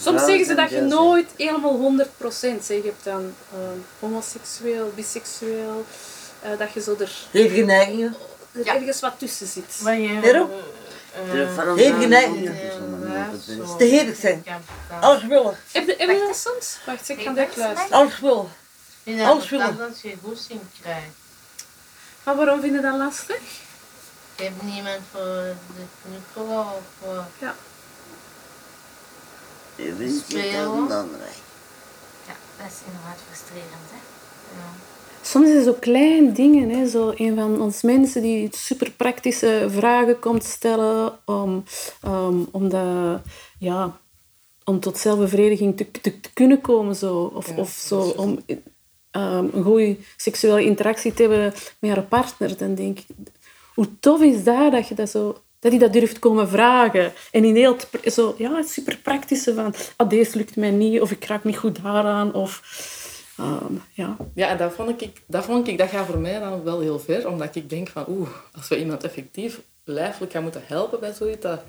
Soms 0.00 0.24
zeggen 0.24 0.46
ze 0.46 0.54
dat 0.54 0.70
je 0.70 0.80
nooit 0.80 1.30
helemaal 1.36 1.92
100% 2.08 2.10
zeg. 2.30 2.66
Je 2.68 2.82
hebt 2.84 3.04
dan 3.04 3.34
ehm, 3.52 3.78
homoseksueel, 3.98 4.92
biseksueel, 4.94 5.84
eh, 6.42 6.58
dat 6.58 6.72
je 6.72 6.80
zo 6.80 6.96
er, 6.98 7.12
Hevige 7.30 7.62
neigingen. 7.62 8.16
er 8.52 8.66
ergens 8.66 9.00
wat 9.00 9.18
tussen 9.18 9.46
zit. 9.46 9.80
Maar? 9.82 9.96
De 9.96 11.50
vrouw 11.54 11.76
Hevige 11.76 12.06
neigingen. 12.06 12.56
Te 13.78 13.84
hevig 13.84 14.16
zijn. 14.16 14.44
Alles 15.00 15.22
willen. 15.24 15.56
Heb 15.72 15.86
je, 15.86 15.94
heb 15.98 16.08
je 16.08 16.24
dat 16.26 16.36
soms? 16.36 16.78
Wacht, 16.86 17.08
ik 17.08 17.20
ga 17.20 17.32
direct 17.32 17.56
luisteren. 17.56 17.92
Alles 17.92 18.20
willen. 18.20 18.52
En 19.04 19.20
Alles 19.20 19.48
dan 19.48 19.58
willen. 19.58 19.76
dat 19.76 20.00
je 20.00 20.14
goesting 20.24 20.60
krijgt. 20.80 21.06
Maar 22.24 22.36
waarom 22.36 22.60
vind 22.60 22.74
je 22.74 22.80
dat 22.80 22.96
lastig? 22.96 23.40
Je 24.36 24.42
hebt 24.42 24.62
niemand 24.62 25.00
voor 25.10 25.54
de 25.76 25.84
knuffelen 26.02 26.58
of 26.58 26.80
voor... 27.02 27.24
Ja. 27.38 27.54
Je 29.74 29.94
wint 29.94 30.24
je 30.26 30.58
andere. 30.66 31.30
Ja, 32.26 32.34
dat 32.56 32.66
is 32.66 32.78
inderdaad 32.86 33.18
frustrerend, 33.28 33.88
hè. 33.90 34.00
Ja. 34.56 34.68
Soms 35.22 35.48
is 35.48 35.54
het 35.54 35.64
zo 35.64 35.72
klein 35.72 36.32
dingen. 36.32 36.70
Hè? 36.70 36.88
Zo 36.88 37.12
een 37.16 37.34
van 37.34 37.60
ons 37.60 37.82
mensen 37.82 38.22
die 38.22 38.48
super 38.50 38.90
praktische 38.90 39.66
vragen 39.68 40.18
komt 40.18 40.44
stellen 40.44 41.12
om, 41.24 41.64
ehm, 42.02 42.38
om, 42.50 42.68
dat, 42.68 43.20
ja, 43.58 44.00
om 44.64 44.80
tot 44.80 44.98
zelfbevrediging 44.98 45.76
te, 45.76 45.90
te, 45.90 46.20
te 46.20 46.32
kunnen 46.32 46.60
komen. 46.60 46.96
Zo. 46.96 47.32
Of, 47.34 47.56
of 47.56 47.70
zo, 47.70 48.00
om 48.00 48.38
ehm, 49.10 49.46
een 49.52 49.62
goede 49.62 49.96
seksuele 50.16 50.64
interactie 50.64 51.14
te 51.14 51.22
hebben 51.22 51.52
met 51.78 51.90
haar 51.90 52.02
partner. 52.02 52.56
Dan 52.56 52.74
denk 52.74 52.98
ik, 52.98 53.06
hoe 53.74 53.88
tof 54.00 54.20
is 54.20 54.44
dat 54.44 54.72
dat 54.72 54.88
je 54.88 54.94
dat 54.94 55.10
zo... 55.10 55.38
Dat 55.58 55.70
hij 55.70 55.80
dat 55.80 55.92
durft 55.92 56.18
komen 56.18 56.48
vragen. 56.48 57.12
En 57.30 57.44
in 57.44 57.56
heel 57.56 57.76
zo, 58.04 58.34
ja, 58.38 58.62
super 58.62 58.96
praktische 58.96 59.54
van... 59.54 59.74
Ah, 59.96 60.08
deze 60.08 60.36
lukt 60.36 60.56
mij 60.56 60.70
niet, 60.70 61.00
of 61.00 61.10
ik 61.10 61.24
raak 61.24 61.44
niet 61.44 61.56
goed 61.56 61.82
daaraan, 61.82 62.34
of... 62.34 62.62
ehm, 63.40 63.74
ja. 63.92 64.16
Ja, 64.34 64.48
en 64.48 64.56
dat 64.56 64.72
vond 64.72 65.02
ik, 65.02 65.22
dat 65.26 65.44
vond 65.44 65.68
ik, 65.68 65.78
dat 65.78 65.88
gaat 65.88 66.06
voor 66.06 66.18
mij 66.18 66.38
dan 66.38 66.62
wel 66.62 66.80
heel 66.80 66.98
ver, 66.98 67.28
omdat 67.28 67.54
ik 67.54 67.70
denk 67.70 67.88
van, 67.88 68.04
oeh, 68.08 68.28
als 68.56 68.68
we 68.68 68.78
iemand 68.78 69.04
effectief 69.04 69.60
lijfelijk 69.84 70.32
gaan 70.32 70.42
moeten 70.42 70.62
helpen 70.64 71.00
bij 71.00 71.12
zoiets, 71.12 71.40
dat, 71.40 71.62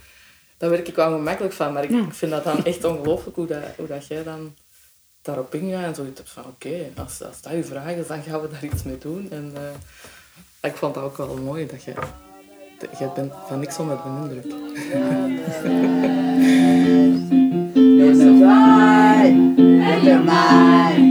daar 0.57 0.69
werk 0.69 0.88
ik 0.88 0.95
wel 0.95 1.12
gemakkelijk 1.12 1.53
van. 1.53 1.73
Maar 1.73 1.84
ik, 1.84 1.89
ik 1.89 2.13
vind 2.13 2.31
dat 2.31 2.43
dan 2.43 2.65
echt 2.65 2.84
ongelooflijk 2.84 3.36
hoe, 3.36 3.47
dat, 3.47 3.63
hoe 3.77 3.88
dat 3.88 4.07
jij 4.07 4.23
dan 4.23 4.55
daarop 5.21 5.55
ingaat 5.55 5.84
en 5.84 5.95
zoiets 5.95 6.17
hebt 6.17 6.29
van, 6.29 6.45
oké, 6.45 6.89
als, 6.97 7.23
als 7.23 7.41
dat 7.41 7.51
je 7.51 7.63
vraag 7.63 7.91
is, 7.91 8.07
dan 8.07 8.21
gaan 8.21 8.41
we 8.41 8.49
daar 8.49 8.63
iets 8.63 8.84
mee 8.84 8.97
doen. 8.97 9.27
En 9.31 9.51
eh, 9.55 10.69
ik 10.69 10.75
vond 10.75 10.93
dat 10.93 11.03
ook 11.03 11.17
wel 11.17 11.38
mooi, 11.38 11.65
dat 11.65 11.84
je, 11.84 11.93
dat 12.79 12.99
je 12.99 13.12
bent 13.15 13.34
van 13.47 13.60
niks 13.60 13.77
onder 13.77 13.97
de 13.97 14.03
indruk. 14.21 14.45
Mind, 20.23 21.11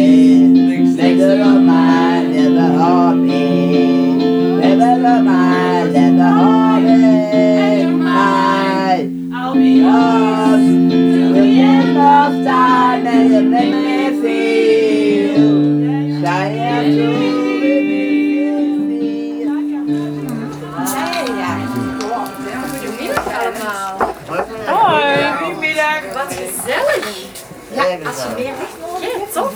als 28.13 28.23
je 28.23 28.29
meer 28.43 28.53
licht 28.59 28.79
nodig 28.79 29.13
hebt, 29.13 29.33
tof. 29.33 29.53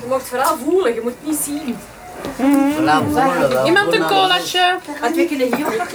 Je 0.00 0.06
mocht 0.08 0.28
vooral 0.28 0.56
voelen, 0.64 0.94
je 0.94 1.00
moet 1.00 1.24
niet 1.24 1.38
zien. 1.44 1.76
Vooral 2.74 3.02
voelen 3.04 3.48
wel. 3.48 3.66
Iemand 3.66 3.94
een 3.94 4.06
colaatje? 4.06 4.78
Want 5.00 5.16
we 5.16 5.26
kunnen 5.26 5.56
hier 5.56 5.66
ook 5.66 5.92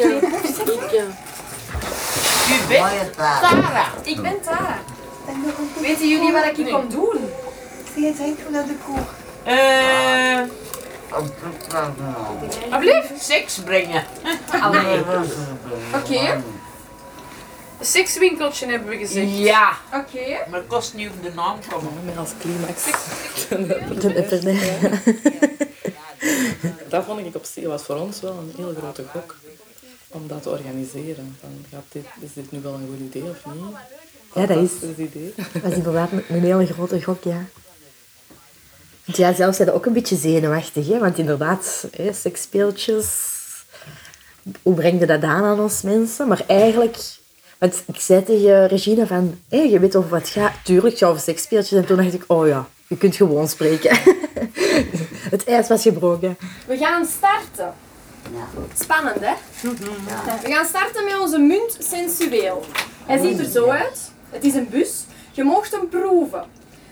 U 2.48 2.68
bent. 2.68 3.14
Tara. 3.16 3.86
Ik 4.04 4.22
ben 4.22 4.42
Tara. 4.42 4.80
Weten 5.80 6.08
jullie 6.10 6.32
wat 6.32 6.46
ik 6.46 6.56
hier 6.56 6.70
kom 6.70 6.90
doen? 6.90 7.30
Zie 7.94 8.04
je 8.04 8.08
het 8.08 8.18
heen 8.18 8.38
naar 8.50 8.66
de 8.66 8.76
koer? 8.86 9.06
Eh... 9.44 10.40
Alblieft? 12.72 13.12
Seks 13.20 13.60
brengen. 13.66 14.04
Oké. 15.96 16.42
Een 17.80 17.86
sekswinkeltje 17.86 18.66
hebben 18.66 18.90
we 18.90 18.98
gezegd. 18.98 19.38
Ja. 19.38 19.78
Oké. 19.94 20.50
Maar 20.50 20.60
het 20.60 20.68
kost 20.68 20.94
niet 20.94 21.10
op 21.10 21.24
de 21.24 21.34
naam 21.34 21.60
komen. 21.70 21.92
Met 22.06 22.18
als 22.18 22.32
climax. 22.40 22.84
dat 26.90 27.06
vond 27.06 27.26
ik 27.26 27.36
op 27.36 27.46
zich, 27.46 27.66
was 27.66 27.84
voor 27.84 27.96
ons 27.96 28.22
wel 28.22 28.32
een 28.32 28.54
heel 28.56 28.74
grote 28.78 29.04
gok 29.12 29.36
om 30.08 30.28
dat 30.28 30.42
te 30.42 30.50
organiseren. 30.50 31.38
Van, 31.40 31.66
gaat 31.72 31.84
dit, 31.92 32.06
is 32.20 32.34
dit 32.34 32.52
nu 32.52 32.60
wel 32.62 32.74
een 32.74 32.88
goed 32.88 33.16
idee 33.16 33.30
of 33.30 33.54
niet? 33.54 33.76
Ja, 34.34 34.46
dat 34.46 34.58
is, 34.58 34.70
Fantastisch 34.70 35.06
idee. 35.06 35.34
dat 35.62 35.72
is 35.72 35.78
inderdaad 35.78 36.12
een 36.12 36.24
een 36.30 36.44
hele 36.44 36.66
grote 36.66 37.02
gok, 37.04 37.24
ja. 37.24 37.46
Want 39.06 39.18
ja, 39.18 39.34
zelf 39.34 39.56
zijn 39.56 39.68
we 39.68 39.74
ook 39.74 39.86
een 39.86 39.94
beetje 39.94 40.16
zenuwachtig, 40.16 40.88
hè? 40.88 41.00
want 41.00 41.18
inderdaad, 41.18 41.88
hè, 41.92 42.14
seksspeeltjes, 42.14 43.36
hoe 44.62 44.74
breng 44.74 45.00
je 45.00 45.06
dat 45.06 45.24
aan 45.24 45.44
aan 45.44 45.60
ons 45.60 45.82
mensen? 45.82 46.28
Maar 46.28 46.44
eigenlijk, 46.48 46.98
want 47.58 47.84
ik 47.86 48.00
zei 48.00 48.24
tegen 48.24 48.68
Regina 48.68 49.06
van, 49.06 49.40
hé, 49.50 49.62
je 49.62 49.80
weet 49.80 49.96
over 49.96 50.10
wat 50.10 50.22
het 50.22 50.30
gaat. 50.30 50.54
Tuurlijk, 50.64 50.90
het 50.90 50.98
gaat 50.98 51.10
over 51.10 51.22
seksspeeltjes. 51.22 51.80
En 51.80 51.86
toen 51.86 51.98
dacht 51.98 52.14
ik, 52.14 52.24
oh 52.28 52.48
ja, 52.48 52.68
je 52.88 52.98
kunt 52.98 53.16
gewoon 53.16 53.48
spreken. 53.48 53.98
het 55.36 55.44
ijs 55.46 55.68
was 55.68 55.82
gebroken. 55.82 56.38
We 56.68 56.78
gaan 56.78 57.06
starten. 57.06 57.74
Spannend, 58.80 59.20
hè? 59.20 59.34
We 60.42 60.52
gaan 60.52 60.66
starten 60.66 61.06
met 61.06 61.20
onze 61.20 61.40
munt 61.40 61.78
sensueel. 61.80 62.66
Hij 63.06 63.18
ziet 63.18 63.40
er 63.40 63.46
zo 63.46 63.70
uit. 63.70 64.12
Het 64.30 64.44
is 64.44 64.54
een 64.54 64.70
bus. 64.70 65.06
Je 65.32 65.44
mocht 65.44 65.72
hem 65.72 65.90
proeven. 65.90 66.46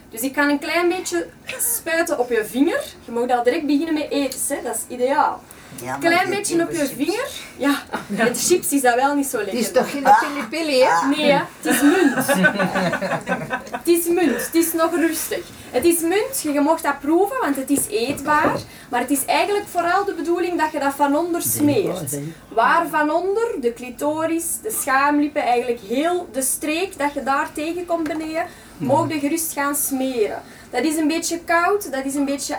Dus 0.10 0.22
ik 0.22 0.34
kan 0.34 0.50
een 0.50 0.60
klein 0.60 0.90
beetje 0.90 1.28
spuiten 1.60 2.20
op 2.20 2.30
je 2.30 2.46
vinger. 2.46 2.84
Je 3.06 3.12
mag 3.12 3.30
al 3.30 3.44
direct 3.44 3.66
beginnen 3.66 3.94
met 3.94 4.12
eten, 4.12 4.40
hè? 4.48 4.62
dat 4.64 4.76
is 4.76 4.96
ideaal. 4.96 5.42
Ja, 5.84 5.96
klein 5.96 6.30
je 6.30 6.36
beetje 6.36 6.64
op 6.64 6.72
je 6.72 6.78
chips. 6.78 6.92
vinger. 6.98 7.28
Ja, 7.58 7.84
met 8.08 8.46
chips 8.48 8.72
is 8.72 8.82
dat 8.82 8.96
wel 8.96 9.16
niet 9.16 9.26
zo 9.26 9.38
lekker. 9.38 9.56
Het 9.56 9.66
is 9.66 9.72
toch 9.72 9.92
geen 9.92 10.04
pilipili, 10.04 10.84
hè? 10.84 11.08
Nee, 11.08 11.32
hè? 11.32 11.42
het 11.62 11.74
is 11.76 11.82
munt. 11.82 12.16
het 13.80 13.88
is 13.88 14.08
munt, 14.08 14.46
het 14.46 14.56
is 14.56 14.74
nog 14.74 14.96
rustig. 14.96 15.46
Het 15.72 15.86
is 15.86 16.00
munt, 16.00 16.54
je 16.54 16.60
mocht 16.60 16.84
dat 16.84 17.00
proeven, 17.00 17.38
want 17.42 17.56
het 17.56 17.70
is 17.70 17.88
eetbaar. 17.90 18.60
Maar 18.90 19.00
het 19.00 19.12
is 19.12 19.26
eigenlijk 19.26 19.68
vooral 19.68 20.06
de 20.06 20.14
bedoeling 20.14 20.60
dat 20.60 20.72
je 20.72 20.80
dat 20.80 20.94
van 20.96 21.16
onder 21.16 21.42
smeert. 21.42 22.20
Waar 22.48 22.88
van 22.90 23.12
onder, 23.12 23.56
de 23.62 23.74
clitoris, 23.74 24.46
de 24.64 24.78
schaamlippen, 24.82 25.42
eigenlijk 25.42 25.82
heel 25.88 26.30
de 26.32 26.42
streek 26.42 26.98
dat 26.98 27.14
je 27.14 27.24
daar 27.24 27.50
tegenkomt 27.54 28.08
beneden, 28.08 28.46
mogen 28.78 29.10
je 29.10 29.20
gerust 29.20 29.54
gaan 29.54 29.76
smeren. 29.76 30.42
Dat 30.70 30.84
is 30.84 30.96
een 30.96 31.08
beetje 31.08 31.40
koud, 31.40 31.92
dat 31.92 32.06
is 32.06 32.16
een 32.16 32.26
beetje 32.26 32.56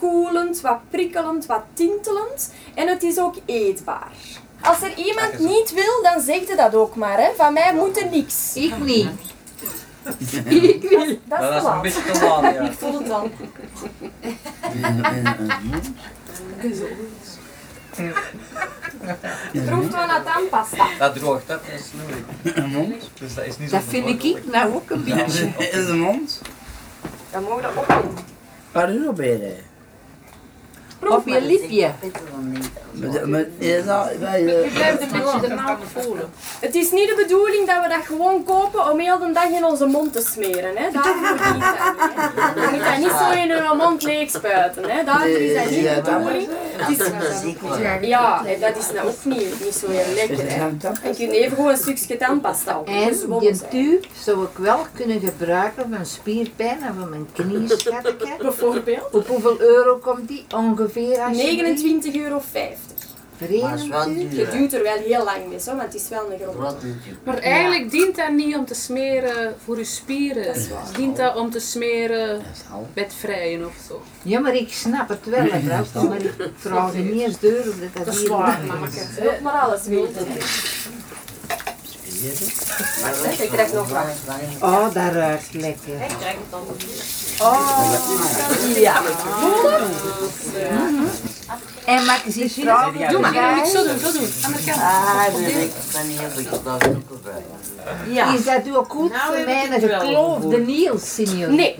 afkoelend, 0.00 0.60
wat 0.60 0.78
prikkelend, 0.90 1.46
wat 1.46 1.62
tintelend. 1.74 2.52
En 2.74 2.88
het 2.88 3.02
is 3.02 3.18
ook 3.18 3.34
eetbaar. 3.44 4.12
Als 4.60 4.82
er 4.82 4.94
iemand 4.96 5.38
niet 5.38 5.74
wil, 5.74 6.02
dan 6.02 6.20
zegt 6.22 6.46
hij 6.46 6.56
dat 6.56 6.74
ook 6.74 6.94
maar. 6.94 7.18
Hè. 7.18 7.28
Van 7.36 7.52
mij 7.52 7.74
moet 7.74 8.00
er 8.00 8.10
niks. 8.10 8.54
Ik 8.54 8.78
niet. 8.78 9.08
Ik 10.48 10.82
wil. 10.82 11.06
Dat 11.24 11.40
Dat 11.40 11.50
is 11.52 11.56
is 11.56 11.64
een 11.64 11.80
beetje 11.82 12.02
te 12.02 12.24
laat, 12.24 12.54
ja. 12.54 12.60
Ik 12.60 12.72
voel 12.72 12.98
het 12.98 13.06
dan. 13.06 13.30
Proeft 19.52 19.94
van 19.94 20.08
dat 20.08 20.24
tandpasta. 20.24 20.86
Dat 20.98 21.14
droogt, 21.14 21.46
dat 21.46 21.60
is 21.74 21.82
moeilijk. 22.66 23.02
Dus 23.18 23.34
dat 23.34 23.44
is 23.46 23.58
niet 23.58 23.70
zo 23.70 23.76
Dat 23.76 23.84
vind 23.88 24.24
ik 24.24 24.44
nou 24.52 24.74
ook 24.74 24.90
een 24.90 25.04
beetje. 25.04 25.44
In 25.72 25.86
de 25.86 25.92
mond? 25.92 26.40
Dan 27.30 27.42
mogen 27.42 27.56
we 27.56 27.62
dat 27.62 27.76
opnemen. 27.76 28.14
Waar 28.72 28.90
is 28.94 29.04
dat 29.04 29.14
bij? 29.14 29.69
Op 31.08 31.28
je 31.28 31.42
lipje. 31.42 31.90
Bij 32.92 33.10
de... 33.10 33.14
Je 33.14 34.96
een 35.00 35.12
beetje 35.12 35.48
erna 35.48 35.78
voelen. 35.94 36.30
Het 36.60 36.74
is 36.74 36.90
niet 36.90 37.08
de 37.08 37.14
bedoeling 37.22 37.66
dat 37.66 37.82
we 37.82 37.88
dat 37.88 38.04
gewoon 38.04 38.44
kopen 38.44 38.90
om 38.90 38.98
heel 38.98 39.18
de 39.18 39.32
dag 39.32 39.48
in 39.48 39.64
onze 39.64 39.86
mond 39.86 40.12
te 40.12 40.20
smeren. 40.20 40.76
Hè. 40.76 40.90
Daarvoor 40.92 41.54
niet. 41.54 41.64
hè. 41.64 42.60
Je 42.60 42.68
moet 42.70 42.84
dat 42.84 42.98
niet 42.98 43.10
zo 43.10 43.30
in 43.30 43.48
je 43.48 43.74
mond 43.76 44.02
leeg 44.02 44.30
spuiten. 44.30 44.90
Hè. 44.90 45.04
Daarvoor 45.04 45.28
is 45.28 45.54
dat 45.54 45.70
niet 45.70 45.82
de 45.82 46.00
bedoeling. 46.04 46.48
Het 46.76 46.98
is, 46.98 48.08
ja, 48.08 48.42
dat 48.60 48.76
is 48.76 48.92
nou 48.94 49.08
ook 49.08 49.24
niet, 49.24 49.64
niet 49.64 49.74
zo 49.74 49.86
heel 49.88 50.14
lekker. 50.14 50.50
Hè. 50.50 50.60
En 50.60 50.78
je 51.02 51.14
kunt 51.16 51.32
even 51.32 51.56
gewoon 51.56 51.70
een 51.70 51.76
stukje 51.76 52.16
tandpasta 52.16 52.78
op. 52.78 52.88
En 52.88 53.08
die 53.40 53.54
zijn. 53.54 53.70
tube 53.70 54.06
zou 54.24 54.44
ik 54.44 54.58
wel 54.58 54.86
kunnen 54.94 55.20
gebruiken 55.20 55.82
voor 55.82 55.88
mijn 55.90 56.06
spierpijn 56.06 56.82
en 56.82 56.94
voor 56.98 57.08
mijn 57.08 57.28
knieschatje. 57.32 58.16
Bijvoorbeeld? 58.38 59.08
Op 59.12 59.26
hoeveel 59.26 59.60
euro 59.60 59.96
komt 59.96 60.28
die 60.28 60.44
ongeveer? 60.54 60.89
Alsjeblieft? 60.96 62.06
29,50 62.06 62.20
euro. 62.20 62.42
Maar 63.60 63.70
het 63.70 63.80
is 63.80 63.88
wel 63.88 64.04
duur, 64.04 64.34
Je 64.34 64.48
duwt 64.50 64.72
er 64.72 64.82
wel 64.82 64.96
heel 64.96 65.24
lang 65.24 65.48
mee, 65.48 65.60
zo, 65.60 65.70
want 65.70 65.82
het 65.82 65.94
is 65.94 66.08
wel 66.08 66.32
een 66.32 66.38
grote. 66.54 66.86
Maar 67.24 67.38
eigenlijk 67.38 67.90
dient 67.90 68.16
dat 68.16 68.32
niet 68.32 68.56
om 68.56 68.64
te 68.64 68.74
smeren 68.74 69.54
voor 69.64 69.78
je 69.78 69.84
spieren. 69.84 70.54
Dient 70.96 71.16
dat 71.16 71.36
om 71.36 71.50
te 71.50 71.60
smeren 71.60 72.42
met 72.94 73.14
vrijen 73.18 73.66
of 73.66 73.72
zo. 73.88 74.02
Ja, 74.22 74.40
maar 74.40 74.54
ik 74.54 74.72
snap 74.72 75.08
het 75.08 75.24
wel. 75.24 75.44
Maar 76.04 76.22
ik 76.22 76.32
vraag 76.56 76.92
je 76.92 76.98
niet 76.98 77.22
eens 77.22 77.38
deur 77.38 77.60
of 77.60 77.64
dat 77.64 77.94
Dat 77.94 78.04
dat 78.04 78.14
is 78.14 78.20
hier 78.20 78.28
waar. 78.28 78.60
Je 78.64 79.20
wilt 79.20 79.40
maar 79.40 79.52
alles 79.52 79.84
weten. 79.84 80.26
Je 82.20 83.48
krijgt 83.52 83.72
nog 83.72 83.88
wat. 83.88 84.04
Oh, 84.60 84.82
dat 84.82 85.12
ruikt 85.12 85.52
lekker. 85.52 85.94
Ik 85.94 86.16
krijg 86.18 86.34
het 86.34 86.50
dan. 86.50 86.60
Oh, 87.40 87.94
Ja. 88.76 89.02
En 91.84 92.04
maak 92.04 92.24
eens 92.24 92.36
iets. 92.36 92.54
Doe 92.54 92.64
maar, 93.20 93.58
ik 93.58 93.64
zo 93.64 93.84
doen, 93.84 93.98
zo 93.98 94.12
doen. 94.12 94.28
Andere 94.44 94.64
kant. 94.64 94.80
Ah, 94.80 95.24
dat 95.24 95.40
ik 95.40 95.70
van 95.88 96.06
die 96.06 96.18
heb 96.18 96.38
ik 96.38 96.50
dat 96.50 96.88
ook 96.88 97.02
gebruikt. 97.12 97.46
Ja. 98.08 98.34
Is 98.34 98.44
dat 98.44 98.76
ook 98.76 98.90
goed 98.92 99.12
Nou 99.12 99.26
voor 99.26 99.48
ik 99.48 99.72
het 99.72 99.84
wel 99.84 100.00
gekloofde 100.00 100.42
gevoeld. 100.42 100.66
Niels, 100.66 101.14
signorita? 101.14 101.56
Nee. 101.56 101.76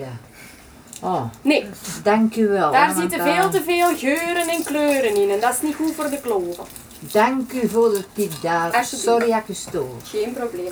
Oh, 1.01 1.23
Nee, 1.41 1.65
dank 2.03 2.35
u 2.35 2.47
wel. 2.47 2.71
daar 2.71 2.93
zitten 2.95 3.21
veel 3.21 3.49
te 3.49 3.61
veel 3.63 3.97
geuren 3.97 4.47
en 4.47 4.63
kleuren 4.63 5.15
in 5.15 5.29
en 5.29 5.39
dat 5.39 5.53
is 5.53 5.61
niet 5.61 5.75
goed 5.75 5.95
voor 5.95 6.09
de 6.09 6.19
kloven. 6.21 6.63
Dank 7.01 7.51
u 7.53 7.67
voor 7.69 7.89
de 7.89 8.03
tip 8.13 8.31
daar. 8.41 8.85
Sorry 8.85 9.27
dat 9.27 9.37
ik 9.37 9.47
u 9.47 9.53
stoor. 9.53 9.95
Geen 10.03 10.33
probleem. 10.33 10.71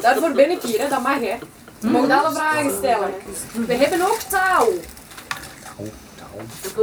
Daarvoor 0.00 0.32
ben 0.32 0.50
ik 0.50 0.62
hier, 0.62 0.80
hè. 0.80 0.88
dat 0.88 1.02
mag 1.02 1.20
hè. 1.20 1.38
Je 1.80 1.88
mag 1.88 2.24
alle 2.24 2.34
vragen 2.34 2.70
stellen. 2.70 3.10
We 3.66 3.74
hebben 3.74 4.00
ook 4.00 4.18
touw. 4.28 4.72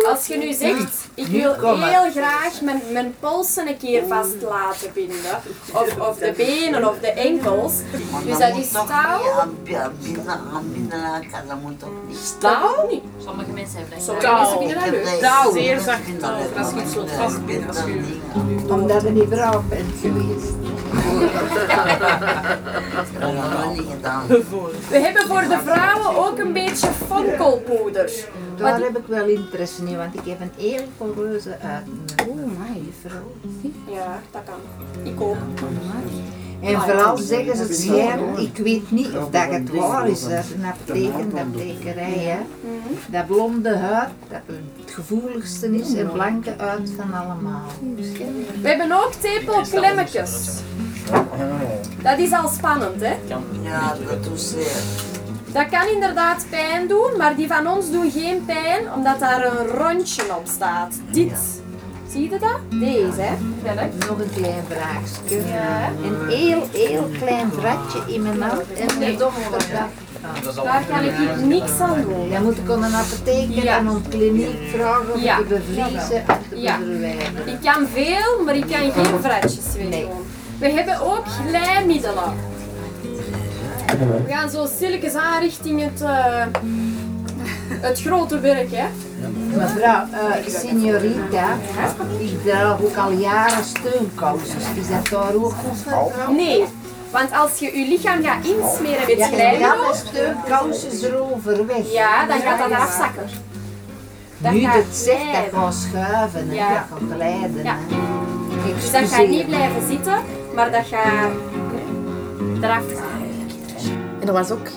Als 0.10 0.28
je 0.28 0.38
nu 0.38 0.54
zegt, 0.54 1.08
ik 1.14 1.28
wil 1.28 1.54
heel 1.80 2.12
graag 2.12 2.62
mijn, 2.62 2.82
mijn 2.92 3.16
polsen 3.20 3.68
een 3.68 3.78
keer 3.78 4.04
vast 4.08 4.36
laten 4.42 4.92
binden, 4.94 5.42
of, 5.74 6.00
of 6.10 6.18
de 6.18 6.34
benen 6.38 6.90
of 6.90 7.00
de 7.00 7.08
enkels, 7.12 7.74
dus 8.26 8.38
dat 8.38 8.58
is 8.58 8.72
touw. 8.72 9.24
Dat. 9.66 9.92
Touw 12.40 12.88
niet. 12.90 13.04
Sommige 13.26 13.52
mensen 13.52 13.78
hebben 13.80 13.96
dat 13.98 14.06
Sommige 14.06 14.28
mensen 14.34 14.58
vinden 14.60 14.92
dat 15.12 15.22
dat- 15.22 15.44
Touw. 15.44 15.52
Zeer 15.52 15.80
zacht 15.80 16.00
dat 16.08 16.20
touw, 16.20 16.64
als 16.64 16.74
je 16.74 16.82
iets 16.82 16.94
wilt 16.94 17.12
vastbinden, 17.12 17.68
als 17.68 17.78
je- 17.78 18.70
Omdat 18.70 19.02
je 19.02 19.10
niet 19.10 19.30
braaf 19.30 19.62
bent 19.70 19.94
geweest. 20.02 20.46
Dat 23.20 23.32
hebben 23.34 23.74
we 23.74 23.82
niet 23.82 23.90
gedaan. 23.92 24.28
We 24.90 24.98
hebben 25.00 25.28
voor 25.28 25.42
de 25.42 25.58
vrouwen 25.66 26.26
ook 26.28 26.40
een 26.40 26.54
beetje 26.54 26.88
fonkelpoeder. 27.08 28.12
Daar 28.58 28.80
heb 28.80 28.98
ik 28.98 29.08
wel 29.08 29.28
interesse 29.28 29.86
in, 29.86 29.98
want 29.98 30.14
ik 30.14 30.26
heb 30.26 30.42
een 30.42 30.52
heel 30.58 30.84
poreuze 30.98 31.58
uit. 31.62 31.86
Oh 32.30 32.36
my 32.36 32.84
vrouw. 33.02 33.36
Ja, 33.96 34.22
dat 34.32 34.42
kan. 34.46 35.04
Ik 35.04 35.22
ook. 35.22 35.36
En 36.62 36.82
vooral 36.82 37.18
zeggen 37.18 37.58
ze 37.58 37.64
het 37.64 37.76
schijnt, 37.76 38.40
ik 38.40 38.58
weet 38.58 38.92
niet 38.92 39.08
of 39.18 39.30
dat 39.30 39.50
het 39.50 39.70
waar 39.70 40.10
is, 40.10 40.26
uit 40.28 40.46
een 40.56 40.66
apotheek 40.66 41.14
en 41.14 41.30
de 41.30 41.40
apothekerij, 41.40 42.14
hè. 42.14 42.38
Dat 43.08 43.28
blonde 43.28 43.78
huid, 43.78 44.10
dat 44.30 44.40
het 44.48 44.94
gevoeligste 44.94 45.78
is 45.78 45.94
en 45.94 46.12
blanke 46.12 46.54
huid 46.58 46.92
van 46.98 47.14
allemaal. 47.14 47.66
We 48.62 48.68
hebben 48.68 48.92
ook 48.92 49.12
tepelklemmetjes. 49.14 50.62
Dat 52.02 52.18
is 52.18 52.32
al 52.32 52.50
spannend, 52.50 53.02
hè? 53.02 53.16
Ja, 53.62 53.96
dat 54.08 54.24
doet 54.24 54.42
zeer. 54.42 54.82
Dat 55.58 55.70
kan 55.70 55.88
inderdaad 55.94 56.46
pijn 56.50 56.88
doen, 56.88 57.18
maar 57.18 57.36
die 57.36 57.48
van 57.48 57.68
ons 57.68 57.92
doen 57.92 58.12
geen 58.12 58.46
pijn, 58.46 58.94
omdat 58.96 59.20
daar 59.20 59.46
een 59.46 59.68
rondje 59.68 60.24
op 60.36 60.48
staat. 60.56 60.96
Dit. 61.12 61.62
Zie 62.12 62.30
je 62.30 62.40
dat? 62.40 62.60
Deze, 62.80 63.22
hè? 63.22 63.36
Nog 64.08 64.20
een 64.20 64.32
klein 64.36 64.64
vraagje. 64.70 65.36
Ja. 65.48 65.90
Een 66.04 66.28
heel, 66.30 66.68
heel 66.72 67.10
klein 67.20 67.52
vratje 67.52 68.14
in 68.14 68.22
mijn 68.22 68.42
hand 68.42 68.62
en 68.74 69.18
dochter 69.18 69.52
dat. 70.44 70.64
Daar 70.64 70.84
kan 70.90 71.04
ik 71.04 71.46
niks 71.46 71.80
aan 71.80 72.02
doen. 72.02 72.30
Dan 72.32 72.44
moet 72.44 72.58
ik 72.58 72.70
aan 72.70 72.84
een 72.84 72.94
apotheek 72.94 73.48
Ja. 73.50 73.62
en 73.62 73.88
aan 73.88 73.88
een 73.96 74.06
kliniek 74.10 74.70
vragen 74.74 75.14
om 75.14 75.20
Ja. 75.20 75.38
te 75.38 75.44
bevriezen 75.44 76.26
te 76.50 76.60
Ja. 76.60 76.78
verwijderen. 76.78 77.48
Ik 77.48 77.62
kan 77.62 77.88
veel, 77.94 78.44
maar 78.46 78.56
ik 78.56 78.66
kan 78.68 78.92
geen 78.92 79.20
vratjes 79.22 79.66
wegdoen. 79.76 80.26
We 80.60 80.70
hebben 80.70 81.02
ook 81.02 81.24
glijmiddelen. 81.48 82.34
We 83.88 84.24
gaan 84.34 84.50
zo 84.50 84.66
stilletjes 84.76 85.14
aan 85.16 85.42
richting 85.42 85.82
het, 85.84 86.02
eh, 86.02 86.46
het 87.70 88.02
grote 88.02 88.40
werk, 88.40 88.72
hè? 88.72 88.86
Mevrouw, 89.56 90.04
eh 90.12 90.48
signorita, 90.48 91.48
ik 92.20 92.44
draag 92.44 92.82
ook 92.82 92.96
al 92.96 93.12
jaren 93.12 93.64
steunkousen. 93.64 94.58
Is 94.76 94.88
dat 94.90 95.08
daar 95.10 95.34
ook 95.36 95.54
goed 95.54 95.78
voor? 95.88 96.34
Nee, 96.36 96.66
want 97.12 97.32
als 97.34 97.58
je 97.60 97.78
je 97.80 97.88
lichaam 97.88 98.24
gaat 98.24 98.46
insmeren 98.46 99.06
met 99.08 99.18
Ja, 99.18 99.76
dan 99.76 99.78
de 99.92 100.02
steunkousen 100.06 101.10
erover 101.14 101.66
weg. 101.68 101.92
ja, 101.92 102.26
dan 102.26 102.40
gaat 102.40 102.60
dat 102.70 102.80
afzakken. 102.80 103.24
Dat 104.38 104.52
nu 104.52 104.60
gaat 104.62 104.74
dat 104.74 104.84
zegt, 104.92 105.34
dat 105.52 105.62
gaat 105.62 105.74
schuiven 105.74 106.40
en 106.50 106.54
Ja. 106.56 106.70
dat 106.70 106.78
gaat 106.90 107.16
glijden. 107.16 107.64
Ja. 107.64 107.76
Dus 108.76 108.92
dat 108.92 109.10
gaat 109.10 109.28
niet 109.28 109.48
blijven 109.48 109.88
zitten, 109.90 110.18
maar 110.56 110.72
dat 110.72 110.86
gaat 110.86 111.32
eraf. 112.62 112.84
En 113.17 113.17
dat 114.28 114.36
was, 114.36 114.52
ook, 114.52 114.68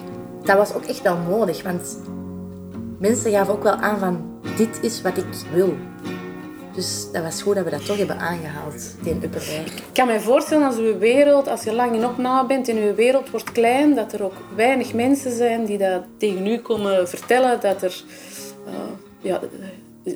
dat 0.43 0.57
was 0.57 0.75
ook 0.75 0.85
echt 0.85 1.03
wel 1.03 1.17
nodig, 1.17 1.63
want 1.63 1.99
mensen 2.99 3.31
gaven 3.31 3.55
ook 3.55 3.63
wel 3.63 3.75
aan 3.75 3.99
van 3.99 4.31
dit 4.57 4.79
is 4.83 5.03
wat 5.03 5.17
ik 5.17 5.25
wil. 5.53 5.75
Dus 6.75 7.07
dat 7.13 7.23
was 7.23 7.43
goed 7.43 7.55
dat 7.55 7.65
we 7.65 7.71
dat 7.71 7.87
toch 7.87 7.97
hebben 7.97 8.19
aangehaald, 8.19 8.95
die 9.03 9.13
upperwijk. 9.15 9.69
Ik 9.69 9.85
kan 9.93 10.07
me 10.07 10.21
voorstellen 10.21 10.67
als 10.67 10.77
uw 10.77 10.99
wereld, 10.99 11.49
als 11.49 11.63
je 11.63 11.73
lang 11.73 11.95
in 11.95 12.07
opname 12.07 12.49
bent 12.49 12.69
en 12.69 12.77
uw 12.77 12.95
wereld 12.95 13.31
wordt 13.31 13.53
klein, 13.53 13.95
dat 13.95 14.13
er 14.13 14.23
ook 14.23 14.35
weinig 14.57 14.95
mensen 14.95 15.33
zijn 15.33 15.65
die 15.65 15.79
dat 15.79 16.03
tegen 16.19 16.47
u 16.47 16.59
komen 16.59 17.09
vertellen, 17.09 17.61
dat 17.61 17.83
er, 17.83 18.03
eh, 18.67 18.73
ja, 19.21 19.41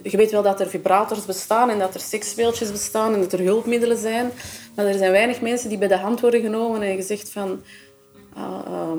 je 0.03 0.17
weet 0.17 0.31
wel 0.31 0.43
dat 0.43 0.61
er 0.61 0.69
vibrators 0.69 1.25
bestaan 1.25 1.71
en 1.71 1.79
dat 1.79 1.95
er 1.95 2.01
seksspeeltjes 2.01 2.71
bestaan 2.71 3.15
en 3.15 3.21
dat 3.21 3.33
er 3.33 3.41
hulpmiddelen 3.41 3.99
zijn. 3.99 4.31
Maar 4.75 4.87
er 4.87 4.99
zijn 4.99 5.13
weinig 5.13 5.41
mensen 5.41 5.69
die 5.69 5.79
bij 5.79 5.89
de 5.89 5.97
hand 5.97 6.21
worden 6.21 6.41
genomen 6.41 6.83
en 6.83 6.97
gezegd 6.97 7.31
van... 7.31 7.63
ah, 8.35 8.61
ehm, 8.67 8.99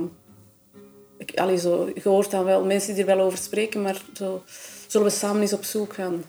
ik, 1.26 1.40
allee, 1.40 1.58
zo, 1.58 1.92
je 1.94 2.10
hoort 2.10 2.32
dan 2.32 2.44
wel 2.44 2.66
mensen 2.66 2.94
die 2.94 3.06
er 3.06 3.16
wel 3.16 3.26
over 3.26 3.38
spreken, 3.38 3.82
maar 3.82 4.02
zo, 4.14 4.44
zullen 4.88 5.08
we 5.08 5.14
samen 5.14 5.42
eens 5.42 5.54
op 5.54 5.64
zoek 5.64 5.94
gaan. 5.94 6.24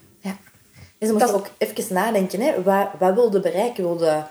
En 0.99 1.07
ze 1.07 1.13
moesten 1.13 1.35
ook 1.35 1.51
even 1.59 1.95
nadenken, 1.95 2.41
hè. 2.41 2.63
Wat, 2.63 2.89
wat 2.99 3.15
wilde 3.15 3.41
bereiken? 3.41 3.85
Wilde 3.85 4.27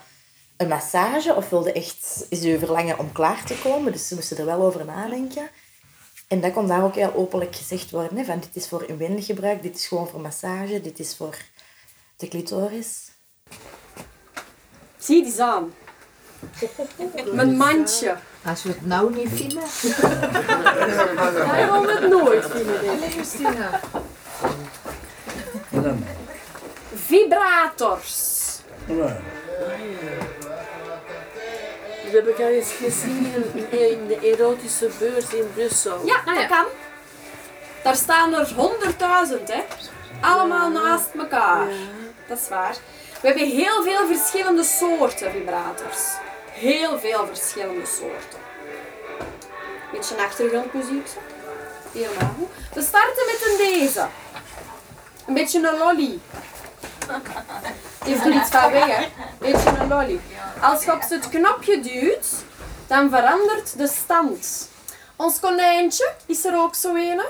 een 0.58 0.68
massage 0.68 1.36
of 1.36 1.50
wilde 1.50 1.72
echt 1.72 2.26
is 2.30 2.46
u 2.46 2.60
verlangen 2.60 3.00
om 3.00 3.12
klaar 3.12 3.46
te 3.46 3.60
komen? 3.64 3.92
Dus 3.92 4.08
ze 4.08 4.16
moesten 4.16 4.38
er 4.38 4.46
wel 4.46 4.62
over 4.62 4.86
nadenken. 4.86 5.50
En 6.28 6.42
dat 6.42 6.54
kon 6.54 6.68
daar 6.68 6.84
ook 6.84 6.96
heel 6.96 7.14
openlijk 7.14 7.56
gezegd 7.56 7.92
worden, 7.92 8.18
hè, 8.18 8.24
van 8.24 8.40
dit 8.40 8.56
is 8.56 8.68
voor 8.68 8.84
inwendig 8.84 9.26
gebruik, 9.26 9.62
dit 9.62 9.76
is 9.76 9.88
gewoon 9.88 10.08
voor 10.08 10.22
massage, 10.22 10.82
dit 10.82 11.00
is 11.00 11.16
voor 11.16 11.38
de 12.18 12.28
clitoris. 12.28 13.12
Zie 14.98 15.24
die 15.24 15.42
aan. 15.44 15.74
Mijn 17.34 17.58
mandje. 17.58 18.18
Als 18.46 18.64
we 18.64 18.70
het 18.70 18.86
nou 18.86 19.16
niet 19.16 19.30
vinden. 19.34 19.64
Hij 21.52 21.72
wil 21.72 21.88
het 21.88 22.10
nooit 22.10 22.46
vinden. 22.52 23.12
Christina. 23.12 23.80
Vibrators. 26.94 28.34
Dat 32.04 32.14
heb 32.14 32.28
ik 32.28 32.40
al 32.40 32.46
eens 32.46 32.72
gezien 32.72 33.34
in, 33.54 33.80
in 33.80 34.08
de 34.08 34.20
erotische 34.22 34.90
beurs 35.00 35.34
in 35.34 35.52
Brussel. 35.54 36.06
Ja, 36.06 36.22
dat 36.26 36.48
kan. 36.48 36.66
Daar 37.84 37.96
staan 37.96 38.34
er 38.34 38.54
honderdduizend, 38.56 39.48
hè. 39.54 39.64
Allemaal 40.22 40.70
naast 40.70 41.10
elkaar. 41.18 41.68
Dat 42.28 42.38
is 42.38 42.50
waar. 42.50 42.76
We 43.22 43.28
hebben 43.28 43.50
heel 43.50 43.84
veel 43.84 44.08
verschillende 44.08 44.64
soorten 44.64 45.32
vibrators. 45.32 46.14
Heel 46.56 47.00
veel 47.00 47.28
verschillende 47.28 47.86
soorten. 47.86 48.40
Beetje 49.92 50.16
achtergrondmuziek. 50.18 51.08
Helemaal 51.92 52.34
goed. 52.38 52.48
We 52.74 52.82
starten 52.82 53.26
met 53.26 53.48
een 53.50 53.58
deze. 53.58 54.08
Een 55.28 55.34
beetje 55.34 55.68
een 55.68 55.78
lolly. 55.78 56.20
Heeft 58.04 58.26
er 58.26 58.32
iets 58.32 58.50
van 58.50 58.72
weg, 58.72 58.86
hè? 58.86 59.08
Beetje 59.40 59.70
een 59.70 59.88
lolly. 59.88 60.20
Als 60.62 60.84
je 60.84 60.94
op 60.94 61.02
het 61.10 61.30
knopje 61.30 61.80
duwt, 61.80 62.28
dan 62.88 63.10
verandert 63.10 63.78
de 63.78 63.88
stand. 63.88 64.70
Ons 65.16 65.40
konijntje 65.40 66.14
is 66.26 66.46
er 66.46 66.58
ook 66.58 66.76
zo 66.76 66.96
een. 66.96 67.22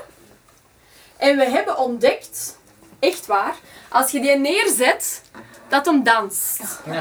En 1.16 1.36
we 1.36 1.44
hebben 1.44 1.78
ontdekt, 1.78 2.58
echt 2.98 3.26
waar, 3.26 3.54
als 3.88 4.10
je 4.10 4.20
die 4.20 4.36
neerzet, 4.36 5.22
dat 5.68 5.86
hem 5.86 6.02
danst. 6.02 6.60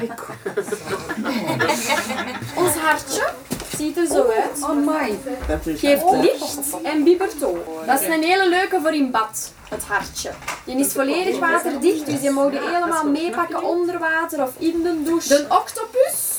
Ons 2.55 2.73
hartje 2.75 3.23
ziet 3.77 3.97
er 3.97 4.05
zo 4.08 4.27
uit. 4.31 4.63
Geeft 5.79 6.12
licht 6.12 6.81
en 6.84 7.03
bibbert 7.03 7.43
ook. 7.43 7.86
Dat 7.86 8.01
is 8.01 8.08
een 8.08 8.23
hele 8.23 8.49
leuke 8.49 8.79
voor 8.81 8.93
in 8.93 9.12
bad, 9.12 9.51
het 9.69 9.84
hartje. 9.84 10.31
Die 10.65 10.77
is 10.77 10.91
volledig 10.91 11.39
waterdicht, 11.39 12.05
dus 12.05 12.21
je 12.21 12.29
mag 12.31 12.49
die 12.49 12.60
helemaal 12.60 13.05
meepakken 13.05 13.63
onder 13.63 13.99
water 13.99 14.41
of 14.41 14.51
in 14.58 14.84
de 14.84 15.03
douche. 15.03 15.27
De 15.27 15.45
octopus. 15.49 16.34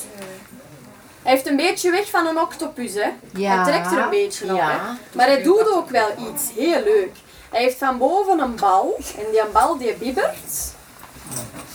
Hij 1.21 1.35
heeft 1.35 1.47
een 1.47 1.55
beetje 1.55 1.91
weg 1.91 2.09
van 2.09 2.27
een 2.27 2.39
octopus, 2.39 2.93
hè. 2.93 3.09
Ja. 3.33 3.55
Hij 3.55 3.71
trekt 3.71 3.91
er 3.91 3.97
een 4.03 4.09
beetje 4.09 4.45
op, 4.45 4.55
Ja. 4.57 4.69
hè. 4.69 4.77
Maar 5.11 5.25
hij 5.27 5.43
doet 5.43 5.71
ook 5.71 5.89
wel 5.89 6.07
iets 6.31 6.43
heel 6.55 6.83
leuk. 6.83 7.11
Hij 7.49 7.61
heeft 7.61 7.77
van 7.77 7.97
boven 7.97 8.39
een 8.39 8.55
bal 8.55 8.97
en 9.17 9.31
die 9.31 9.45
bal 9.53 9.77
die 9.77 9.93
bibbert. 9.93 10.75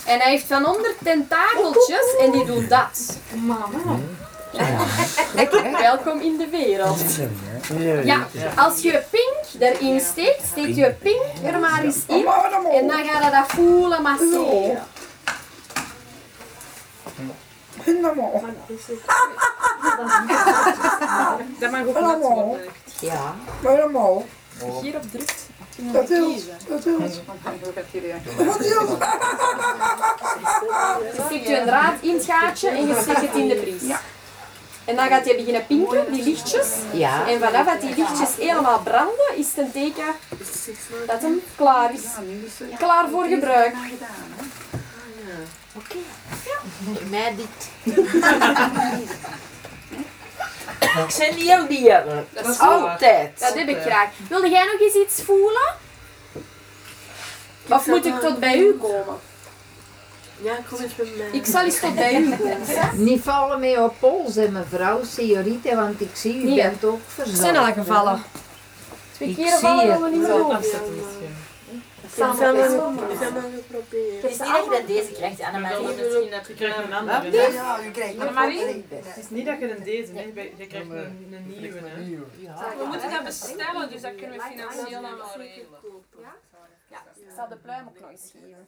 En 0.07 0.21
hij 0.21 0.31
heeft 0.31 0.47
van 0.47 0.67
onder 0.67 0.95
tentakeltjes 1.05 2.17
en 2.21 2.31
die 2.31 2.45
doen 2.45 2.67
dat. 2.69 3.19
Mama. 3.35 3.99
Welkom 5.79 6.21
in 6.21 6.37
de 6.37 6.49
wereld. 6.49 7.01
Ja, 8.05 8.27
als 8.57 8.83
je 8.83 9.03
pink 9.11 9.63
erin 9.63 10.01
steekt, 10.01 10.47
steek 10.47 10.75
je 10.75 10.95
pink 11.03 11.23
er 11.45 11.59
maar 11.59 11.83
eens 11.83 11.99
in 12.07 12.27
en 12.73 12.87
dan 12.87 13.05
ga 13.05 13.25
je 13.25 13.31
dat 13.31 13.47
voelen 13.47 14.03
masseren. 14.03 14.83
Dat 21.59 21.71
mag 21.71 21.87
ook 21.87 22.23
worden. 22.23 22.61
Ja. 23.01 23.35
Allemaal. 23.65 24.25
Hierop 24.83 25.11
drukt. 25.11 25.51
Dat 25.77 26.11
is, 26.11 26.43
dat 26.69 26.87
is. 26.87 27.21
Je 31.15 31.23
steekt 31.27 31.49
je 31.49 31.59
een 31.59 31.67
draad 31.67 31.95
in 32.01 32.15
het 32.15 32.25
gaatje 32.25 32.69
en 32.69 32.87
je 32.87 32.99
steekt 33.03 33.21
het 33.21 33.35
in 33.35 33.49
de 33.49 33.55
bries. 33.55 33.83
En 34.85 34.97
dan 34.97 35.07
gaat 35.09 35.25
hij 35.25 35.37
beginnen 35.37 35.67
pinken, 35.67 36.13
die 36.13 36.23
lichtjes. 36.23 36.69
Ja. 36.93 37.29
En 37.29 37.41
vanaf 37.41 37.67
dat 37.67 37.81
die 37.81 37.95
lichtjes 37.97 38.37
helemaal 38.37 38.81
branden, 38.81 39.37
is 39.37 39.47
het 39.55 39.57
een 39.57 39.73
teken 39.73 40.15
dat 41.07 41.23
hem 41.23 41.43
klaar 41.57 41.93
is. 41.95 42.05
Klaar 42.79 43.09
voor 43.09 43.25
gebruik. 43.25 43.75
Oké. 45.77 45.97
Mij 47.11 47.35
dit. 47.37 47.95
Ik 50.81 51.11
zijn 51.11 51.35
heel 51.35 51.67
dieren. 51.67 52.27
Dat 52.33 52.47
is 52.49 52.59
Altijd. 52.59 53.41
Dat 53.41 53.55
heb 53.55 53.69
ik 53.69 53.81
graag. 53.81 54.09
Wilde 54.29 54.49
jij 54.51 54.65
nog 54.65 54.81
eens 54.81 54.95
iets 55.09 55.23
voelen? 55.23 55.75
Of 57.69 57.87
moet 57.87 58.07
ik 58.07 58.21
tot 58.21 58.41
bij 58.41 58.59
u 58.59 58.73
komen? 58.81 59.17
Ja, 60.43 60.55
kom 60.71 60.79
eens 60.81 60.95
bij 60.97 61.07
mij. 61.17 61.29
Ik 61.33 61.47
zal 61.47 61.65
eens 61.65 61.81
tot 61.81 61.95
bij 61.95 62.15
u 62.15 62.37
komen. 62.37 62.59
Niet 63.05 63.23
vallen 63.23 63.61
mee 63.61 63.83
op 63.83 63.95
pols, 63.99 64.35
hè, 64.35 64.49
mevrouw 64.49 65.01
Seorite, 65.05 65.75
want 65.77 66.01
ik 66.01 66.11
zie 66.13 66.35
u 66.43 66.45
Nee. 66.45 66.55
bent 66.57 66.85
ook 66.85 66.97
Ik 66.99 67.03
verzorgd. 67.07 67.41
zijn 67.41 67.57
al 67.57 67.73
gevallen. 67.73 68.23
Twee 69.13 69.29
Ik 69.29 69.37
keer 69.37 69.49
zie 69.49 69.59
vallen 69.59 70.03
we 70.03 70.09
niet 70.11 70.19
meer 70.21 70.29
Zo, 70.29 70.37
doen. 70.39 70.57
afzetten 70.57 70.95
Het 73.93 74.31
is 74.31 74.39
niet 74.39 74.49
dat 74.49 74.65
je 74.65 74.71
dat 74.71 74.87
deze 74.87 75.13
krijgt, 75.13 75.41
Annemarie. 75.41 75.87
Misschien 75.87 76.23
je 76.23 76.55
krijgt 76.55 76.79
een 76.79 76.93
andere. 76.93 77.53
Ja, 77.53 77.79
je 77.79 77.91
krijgt 77.91 78.15
een 78.15 78.21
Annemarie? 78.21 78.59
andere. 78.59 78.85
Het 78.91 79.17
is 79.17 79.31
niet 79.31 79.47
dat 79.47 79.59
je 79.59 79.77
een 79.77 79.85
deze 79.85 80.13
hebt, 80.13 80.59
je 80.59 80.67
krijgt 80.67 80.91
een, 80.91 81.33
een 81.33 81.61
nieuwe. 81.61 81.79
Hè? 81.79 82.79
We 82.79 82.85
moeten 82.89 83.11
dat 83.11 83.25
bestellen, 83.25 83.91
dus 83.91 84.01
dat 84.01 84.15
kunnen 84.15 84.37
we 84.37 84.43
financieel 84.43 85.03
dan 85.03 85.17
wel 85.17 85.37
regelen. 85.37 85.79
Ja, 86.91 87.03
ik 87.15 87.31
zal 87.37 87.49
de 87.49 87.57
pluim 87.57 87.87
ook 87.87 88.01
nog 88.01 88.11
eens 88.11 88.33
geven. 88.33 88.67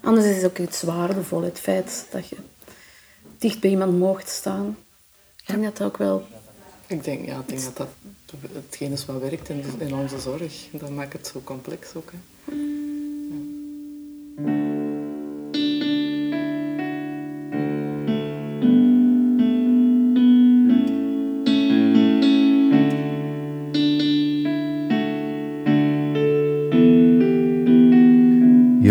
Anders 0.00 0.26
is 0.26 0.36
het 0.36 0.44
ook 0.44 0.58
iets 0.58 0.82
waardevol, 0.82 1.42
het 1.42 1.58
feit 1.58 2.06
dat 2.10 2.28
je 2.28 2.36
dicht 3.38 3.60
bij 3.60 3.70
iemand 3.70 3.98
mocht 3.98 4.28
staan. 4.28 4.78
En 5.46 5.62
dat 5.62 5.82
ook 5.82 5.96
wel... 5.96 6.26
Ik 6.86 7.04
denk, 7.04 7.26
ja, 7.26 7.38
ik 7.38 7.48
denk 7.48 7.62
dat 7.62 7.76
dat 7.76 7.88
hetgeen 8.52 8.92
is 8.92 9.06
wat 9.06 9.20
werkt 9.20 9.48
in, 9.48 9.64
in 9.78 9.94
onze 9.94 10.18
zorg. 10.18 10.68
Dat 10.72 10.90
maakt 10.90 11.12
het 11.12 11.26
zo 11.26 11.40
complex 11.44 11.94
ook. 11.94 12.10
Hè. 12.12 12.18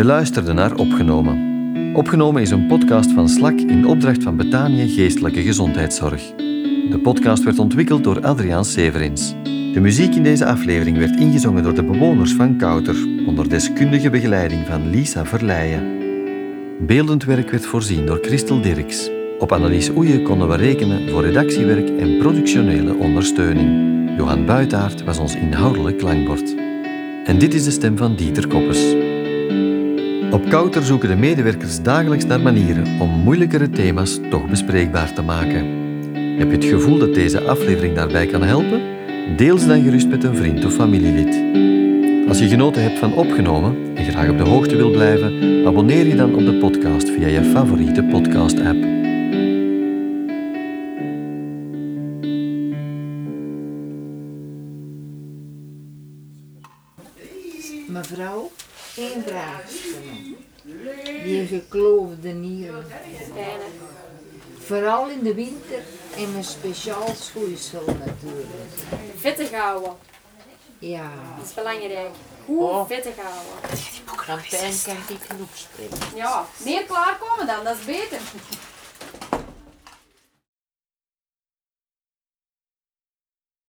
Je 0.02 0.08
luisterde 0.08 0.54
naar 0.54 0.76
Opgenomen. 0.76 1.96
Opgenomen 1.96 2.42
is 2.42 2.52
een 2.52 2.68
podcast 2.68 3.12
van 3.12 3.30
Slak 3.30 3.60
in 3.60 3.88
opdracht 3.88 4.24
van 4.24 4.38
Betanië 4.38 4.88
Geestelijke 4.88 5.42
Gezondheidszorg. 5.42 6.36
De 6.90 7.00
podcast 7.04 7.44
werd 7.44 7.60
ontwikkeld 7.60 8.04
door 8.04 8.22
Adriaan 8.22 8.66
Severins. 8.66 9.36
De 9.74 9.80
muziek 9.80 10.16
in 10.16 10.24
deze 10.24 10.46
aflevering 10.46 10.98
werd 10.98 11.20
ingezongen 11.20 11.64
door 11.64 11.74
de 11.74 11.84
bewoners 11.84 12.34
van 12.34 12.58
Kouter 12.58 12.96
onder 13.26 13.50
deskundige 13.50 14.10
begeleiding 14.10 14.66
van 14.68 14.90
Lisa 14.90 15.26
Verleijen. 15.26 16.00
Beeldend 16.80 17.24
werk 17.24 17.52
werd 17.52 17.66
voorzien 17.66 18.06
door 18.06 18.20
Christel 18.22 18.62
Dirks. 18.62 19.10
Op 19.40 19.52
Annelies 19.52 19.90
Oeje 19.90 20.22
konden 20.22 20.50
we 20.50 20.56
rekenen 20.56 21.10
voor 21.10 21.22
redactiewerk 21.22 21.90
en 21.90 22.18
productionele 22.18 22.94
ondersteuning. 22.94 23.70
Johan 24.18 24.46
Buitaert 24.46 25.04
was 25.04 25.18
ons 25.18 25.36
inhoudelijk 25.36 25.98
klankbord. 25.98 26.56
En 27.26 27.38
dit 27.38 27.54
is 27.54 27.64
de 27.64 27.72
stem 27.72 27.98
van 27.98 28.16
Dieter 28.16 28.48
Koppes. 28.48 28.96
Op 30.32 30.50
Kouter 30.50 30.84
zoeken 30.84 31.10
de 31.10 31.16
medewerkers 31.16 31.82
dagelijks 31.82 32.26
naar 32.26 32.42
manieren 32.42 33.00
om 33.00 33.10
moeilijkere 33.10 33.70
thema's 33.70 34.20
toch 34.30 34.50
bespreekbaar 34.50 35.14
te 35.14 35.22
maken. 35.22 35.66
Heb 36.38 36.50
je 36.50 36.56
het 36.56 36.66
gevoel 36.66 36.98
dat 36.98 37.14
deze 37.14 37.42
aflevering 37.42 37.96
daarbij 37.96 38.26
kan 38.26 38.44
helpen? 38.44 39.00
Deel 39.30 39.58
ze 39.58 39.68
dan 39.68 39.84
gerust 39.84 40.08
met 40.08 40.24
een 40.24 40.36
vriend 40.36 40.66
of 40.66 40.74
familielid. 40.74 41.36
Als 42.28 42.40
je 42.40 42.48
genoten 42.48 42.82
hebt 42.82 43.00
van 43.00 43.14
opgenomen 43.14 43.96
en 43.96 44.06
graag 44.06 44.30
op 44.30 44.38
de 44.38 44.44
hoogte 44.44 44.76
wil 44.76 44.92
blijven, 44.92 45.66
abonneer 45.66 46.06
je 46.08 46.16
dan 46.16 46.36
op 46.36 46.46
de 46.46 46.54
podcast 46.54 47.10
via 47.10 47.28
je 47.28 47.44
favoriete 47.44 48.04
podcast-app. 48.04 48.78
Mevrouw, 57.88 58.52
Eén 58.98 59.24
vraagje. 59.26 59.94
Die 61.24 61.46
gekloofde 61.46 62.30
nieren. 62.30 62.84
Vooral 64.58 65.10
in 65.10 65.24
de 65.24 65.34
winter 65.34 65.82
en 66.18 66.34
met 66.36 66.46
speciaal 66.46 67.14
schoeisel 67.20 67.84
natuurlijk. 67.86 68.50
Vettig 69.20 69.52
houden. 69.52 69.94
Ja. 70.80 71.12
Dat 71.38 71.46
is 71.46 71.54
belangrijk. 71.54 72.10
Goed 72.46 72.60
Oh. 72.60 72.88
vettig 72.88 73.14
houden. 73.16 74.44
Pijn 74.50 74.74
kan 74.86 75.16
ik 75.16 75.22
genoeg. 75.30 75.50
Ja, 76.16 76.46
meer 76.58 76.84
klaarkomen 76.84 77.48
dan, 77.48 77.64
dat 77.64 77.78
is 77.78 77.86
beter. 77.86 78.20